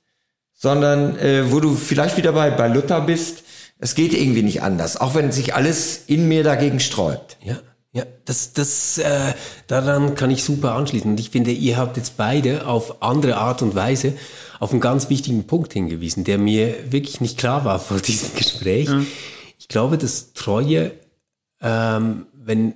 [0.55, 3.44] sondern äh, wo du vielleicht wieder bei, bei Luther bist,
[3.78, 7.36] es geht irgendwie nicht anders, auch wenn sich alles in mir dagegen sträubt.
[7.42, 7.59] Ja.
[7.95, 9.34] Ja, das, das, äh,
[9.68, 11.12] daran kann ich super anschließen.
[11.12, 14.14] Und ich finde, ihr habt jetzt beide auf andere Art und Weise
[14.59, 18.88] auf einen ganz wichtigen Punkt hingewiesen, der mir wirklich nicht klar war vor diesem Gespräch.
[18.88, 19.01] Ja.
[19.61, 20.90] Ich glaube, dass Treue,
[21.62, 22.74] ähm, wenn,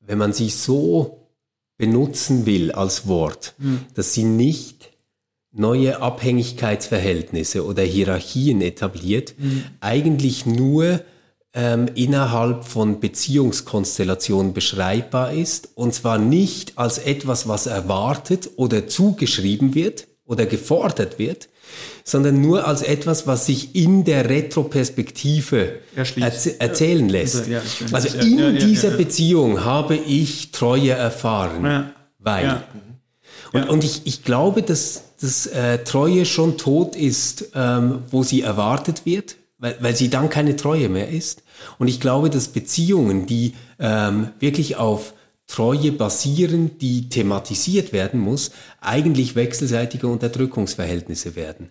[0.00, 1.28] wenn man sie so
[1.76, 3.84] benutzen will als Wort, mhm.
[3.94, 4.92] dass sie nicht
[5.52, 9.64] neue Abhängigkeitsverhältnisse oder Hierarchien etabliert, mhm.
[9.80, 11.02] eigentlich nur
[11.52, 19.74] ähm, innerhalb von Beziehungskonstellationen beschreibbar ist, und zwar nicht als etwas, was erwartet oder zugeschrieben
[19.74, 21.48] wird oder gefordert wird,
[22.04, 27.46] sondern nur als etwas, was sich in der Retroperspektive erz erzählen lässt.
[27.46, 32.62] Ja, also in ja, ja, dieser Beziehung habe ich Treue erfahren, weil.
[33.52, 38.40] Und, und ich, ich glaube, dass dass äh, Treue schon tot ist, ähm, wo sie
[38.40, 41.44] erwartet wird, weil, weil sie dann keine Treue mehr ist.
[41.78, 45.14] Und ich glaube, dass Beziehungen, die ähm, wirklich auf
[45.46, 51.70] Treue basieren, die thematisiert werden muss, eigentlich wechselseitige Unterdrückungsverhältnisse werden.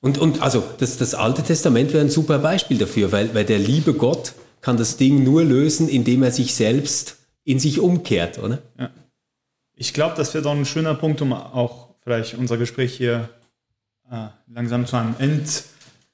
[0.00, 3.58] Und, und also das, das Alte Testament wäre ein super Beispiel dafür, weil, weil der
[3.58, 8.62] liebe Gott kann das Ding nur lösen, indem er sich selbst in sich umkehrt, oder?
[8.78, 8.90] Ja.
[9.74, 13.28] Ich glaube, das wäre doch ein schöner Punkt, um auch vielleicht unser Gespräch hier
[14.10, 15.14] äh, langsam zu einem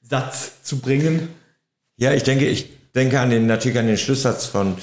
[0.09, 1.29] Endsatz zu bringen.
[1.97, 4.75] Ja, ich denke, ich denke an den, natürlich an den Schlusssatz von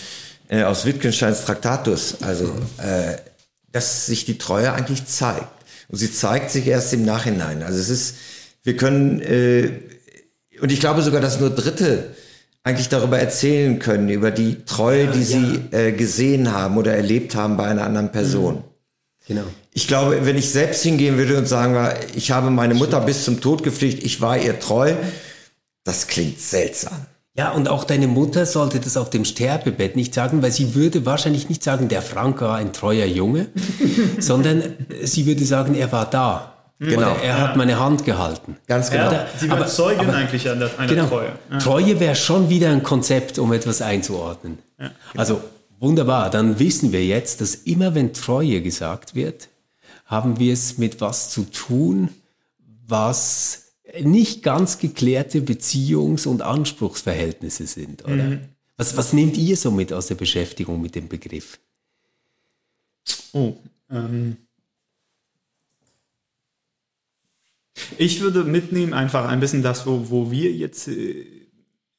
[0.48, 3.16] äh, aus Wittgensteins Traktatus, also äh,
[3.72, 5.48] dass sich die Treue eigentlich zeigt.
[5.88, 7.62] Und sie zeigt sich erst im Nachhinein.
[7.64, 8.16] Also es ist,
[8.62, 9.70] wir können, äh,
[10.60, 12.14] und ich glaube sogar, dass nur Dritte
[12.62, 15.24] eigentlich darüber erzählen können, über die Treue, ja, die ja.
[15.24, 18.56] sie äh, gesehen haben oder erlebt haben bei einer anderen Person.
[18.56, 18.75] Mhm.
[19.28, 19.44] Genau.
[19.72, 21.76] Ich glaube, wenn ich selbst hingehen würde und sagen,
[22.14, 24.94] ich habe meine Mutter bis zum Tod gepflegt, ich war ihr treu,
[25.84, 27.06] das klingt seltsam.
[27.36, 31.04] Ja, und auch deine Mutter sollte das auf dem Sterbebett nicht sagen, weil sie würde
[31.04, 33.48] wahrscheinlich nicht sagen, der Frank war ein treuer Junge,
[34.18, 34.62] sondern
[35.02, 36.52] sie würde sagen, er war da.
[36.78, 36.98] Genau.
[36.98, 38.56] Oder er hat meine Hand gehalten.
[38.66, 39.10] Ganz genau.
[39.10, 41.06] Ja, sie wird Zeugin eigentlich an der, einer genau.
[41.06, 41.32] Treue.
[41.50, 41.58] Ja.
[41.58, 44.58] Treue wäre schon wieder ein Konzept, um etwas einzuordnen.
[44.78, 45.20] Ja, genau.
[45.20, 45.40] Also
[45.78, 49.48] Wunderbar, dann wissen wir jetzt, dass immer wenn Treue gesagt wird,
[50.06, 52.10] haben wir es mit was zu tun,
[52.86, 58.24] was nicht ganz geklärte Beziehungs- und Anspruchsverhältnisse sind, oder?
[58.24, 58.40] Mhm.
[58.76, 61.58] Was, was nehmt ihr so mit aus der Beschäftigung mit dem Begriff?
[63.32, 63.56] Oh,
[63.90, 64.36] ähm.
[67.98, 71.26] Ich würde mitnehmen einfach ein bisschen das, wo, wo wir jetzt äh,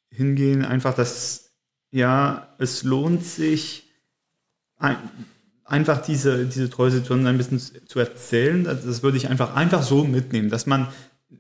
[0.10, 1.47] hingehen, einfach das
[1.98, 3.90] ja, es lohnt sich,
[4.78, 4.98] ein,
[5.66, 8.64] einfach diese, diese Treue-Situation ein bisschen zu erzählen.
[8.64, 10.88] Das, würde ich einfach, einfach so mitnehmen, dass man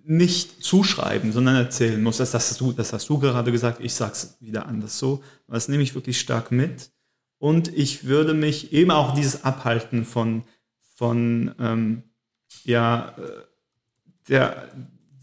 [0.03, 2.17] nicht zuschreiben, sondern erzählen muss.
[2.17, 5.23] Das, das, hast, du, das hast du gerade gesagt, ich sage es wieder anders so.
[5.47, 6.89] Das nehme ich wirklich stark mit.
[7.37, 10.43] Und ich würde mich eben auch dieses Abhalten von,
[10.95, 12.03] von ähm,
[12.63, 13.31] ja, äh,
[14.27, 14.69] der,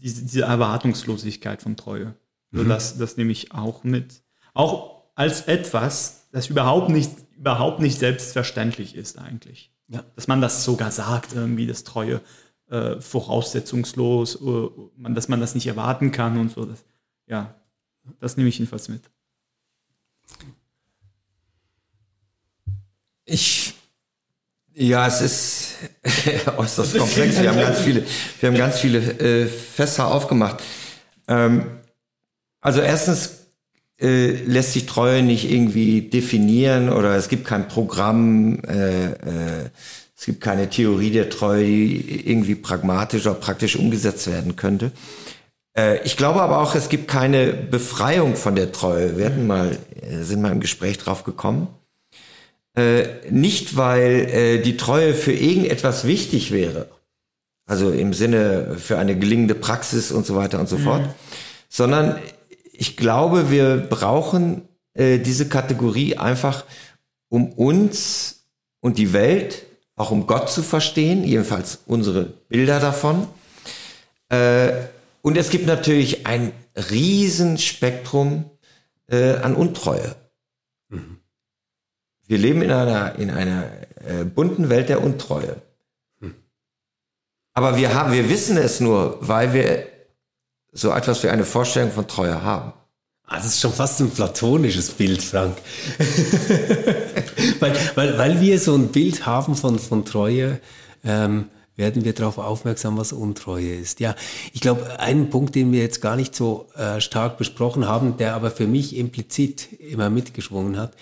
[0.01, 2.15] diese, diese Erwartungslosigkeit von Treue.
[2.51, 2.69] So, mhm.
[2.69, 4.23] das, das nehme ich auch mit.
[4.53, 9.71] Auch als etwas, das überhaupt nicht, überhaupt nicht selbstverständlich ist eigentlich.
[9.87, 10.03] Ja.
[10.15, 12.21] Dass man das sogar sagt, irgendwie, das Treue
[12.69, 16.65] äh, voraussetzungslos, uh, man, dass man das nicht erwarten kann und so.
[16.65, 16.83] Das,
[17.27, 17.55] ja,
[18.19, 19.03] das nehme ich jedenfalls mit.
[23.25, 23.73] Ich,
[24.73, 25.75] ja, es ist
[26.57, 27.39] äußerst komplex.
[27.39, 28.05] Wir haben ganz viele,
[28.39, 30.61] wir haben ganz viele äh, Fässer aufgemacht.
[31.27, 31.79] Ähm,
[32.59, 33.44] also erstens
[33.99, 39.69] äh, lässt sich Treue nicht irgendwie definieren oder es gibt kein Programm, äh, äh,
[40.17, 44.91] es gibt keine Theorie der Treue, die irgendwie pragmatisch oder praktisch umgesetzt werden könnte.
[45.77, 49.17] Äh, ich glaube aber auch, es gibt keine Befreiung von der Treue.
[49.17, 51.67] Wir hatten mal, äh, sind mal im Gespräch drauf gekommen.
[52.75, 56.89] Äh, nicht, weil die Treue für irgendetwas wichtig wäre,
[57.65, 60.83] also im Sinne für eine gelingende Praxis und so weiter und so mhm.
[60.83, 61.09] fort,
[61.69, 62.19] sondern
[62.79, 66.65] ich glaube, wir brauchen äh, diese Kategorie einfach,
[67.29, 68.45] um uns
[68.79, 69.65] und die Welt,
[69.95, 73.27] auch um Gott zu verstehen, jedenfalls unsere Bilder davon.
[74.29, 74.71] Äh,
[75.21, 78.49] und es gibt natürlich ein Riesenspektrum
[79.07, 80.15] äh, an Untreue.
[80.89, 81.19] Mhm.
[82.27, 83.71] Wir leben in einer, in einer
[84.05, 85.61] äh, bunten Welt der Untreue.
[86.19, 86.35] Mhm.
[87.53, 89.94] Aber wir haben, wir wissen es nur, weil wir
[90.75, 92.73] so etwas wie eine Vorstellung von Treue haben.
[93.27, 95.57] Ah, das ist schon fast ein platonisches Bild, Frank.
[97.59, 100.59] weil, weil, weil wir so ein Bild haben von, von Treue,
[101.03, 101.45] ähm,
[101.75, 103.99] werden wir darauf aufmerksam, was Untreue ist.
[103.99, 104.15] Ja,
[104.53, 108.35] ich glaube, einen Punkt, den wir jetzt gar nicht so äh, stark besprochen haben, der
[108.35, 110.93] aber für mich implizit immer mitgeschwungen hat,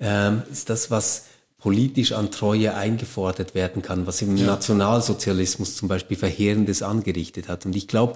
[0.00, 1.24] ähm, ist das, was
[1.58, 4.46] politisch an Treue eingefordert werden kann, was im ja.
[4.46, 7.66] Nationalsozialismus zum Beispiel Verheerendes angerichtet hat.
[7.66, 8.14] Und ich glaube,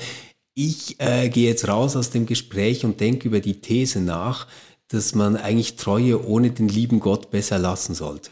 [0.55, 4.47] ich äh, gehe jetzt raus aus dem Gespräch und denke über die These nach,
[4.89, 8.31] dass man eigentlich Treue ohne den lieben Gott besser lassen sollte.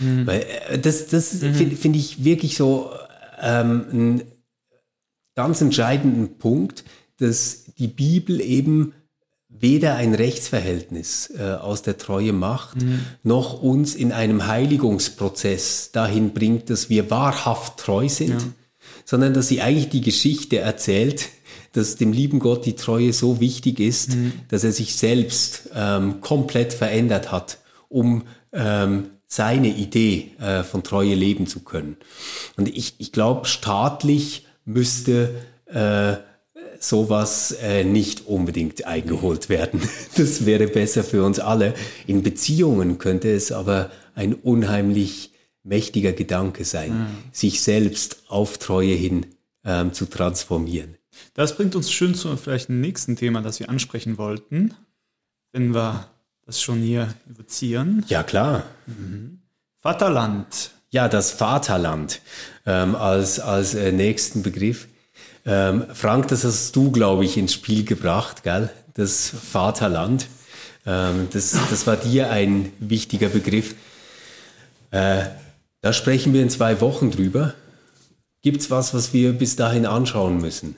[0.00, 0.26] Mhm.
[0.26, 1.54] Weil äh, das, das mhm.
[1.54, 2.90] finde find ich wirklich so
[3.40, 4.22] ähm, einen
[5.36, 6.84] ganz entscheidenden Punkt,
[7.18, 8.94] dass die Bibel eben
[9.48, 13.00] weder ein Rechtsverhältnis äh, aus der Treue macht, mhm.
[13.22, 18.42] noch uns in einem Heiligungsprozess dahin bringt, dass wir wahrhaft treu sind.
[18.42, 18.48] Ja
[19.08, 21.30] sondern dass sie eigentlich die Geschichte erzählt,
[21.72, 24.34] dass dem lieben Gott die Treue so wichtig ist, mhm.
[24.48, 27.56] dass er sich selbst ähm, komplett verändert hat,
[27.88, 31.96] um ähm, seine Idee äh, von Treue leben zu können.
[32.58, 36.16] Und ich, ich glaube, staatlich müsste äh,
[36.78, 39.80] sowas äh, nicht unbedingt eingeholt werden.
[40.18, 41.72] Das wäre besser für uns alle.
[42.06, 45.30] In Beziehungen könnte es aber ein unheimlich
[45.68, 47.06] mächtiger Gedanke sein, mhm.
[47.32, 49.26] sich selbst auf Treue hin
[49.64, 50.96] ähm, zu transformieren.
[51.34, 54.74] Das bringt uns schön zu vielleicht einem nächsten Thema, das wir ansprechen wollten,
[55.52, 56.08] wenn wir
[56.46, 58.04] das schon hier evozieren.
[58.08, 58.64] Ja, klar.
[58.86, 59.40] Mhm.
[59.78, 60.70] Vaterland.
[60.90, 62.22] Ja, das Vaterland
[62.64, 64.88] ähm, als, als äh, nächsten Begriff.
[65.44, 68.70] Ähm, Frank, das hast du, glaube ich, ins Spiel gebracht, gell?
[68.94, 70.26] Das Vaterland.
[70.86, 73.74] Ähm, das, das war dir ein wichtiger Begriff.
[74.90, 75.26] Äh,
[75.80, 77.54] da sprechen wir in zwei Wochen drüber.
[78.42, 80.76] Gibt es was, was wir bis dahin anschauen müssen?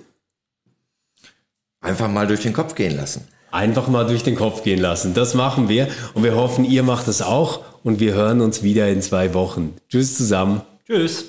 [1.80, 3.26] Einfach mal durch den Kopf gehen lassen.
[3.50, 5.14] Einfach mal durch den Kopf gehen lassen.
[5.14, 8.88] Das machen wir und wir hoffen, ihr macht das auch und wir hören uns wieder
[8.88, 9.74] in zwei Wochen.
[9.88, 10.62] Tschüss zusammen.
[10.86, 11.24] Tschüss.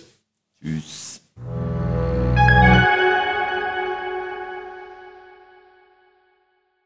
[0.62, 1.22] Tschüss.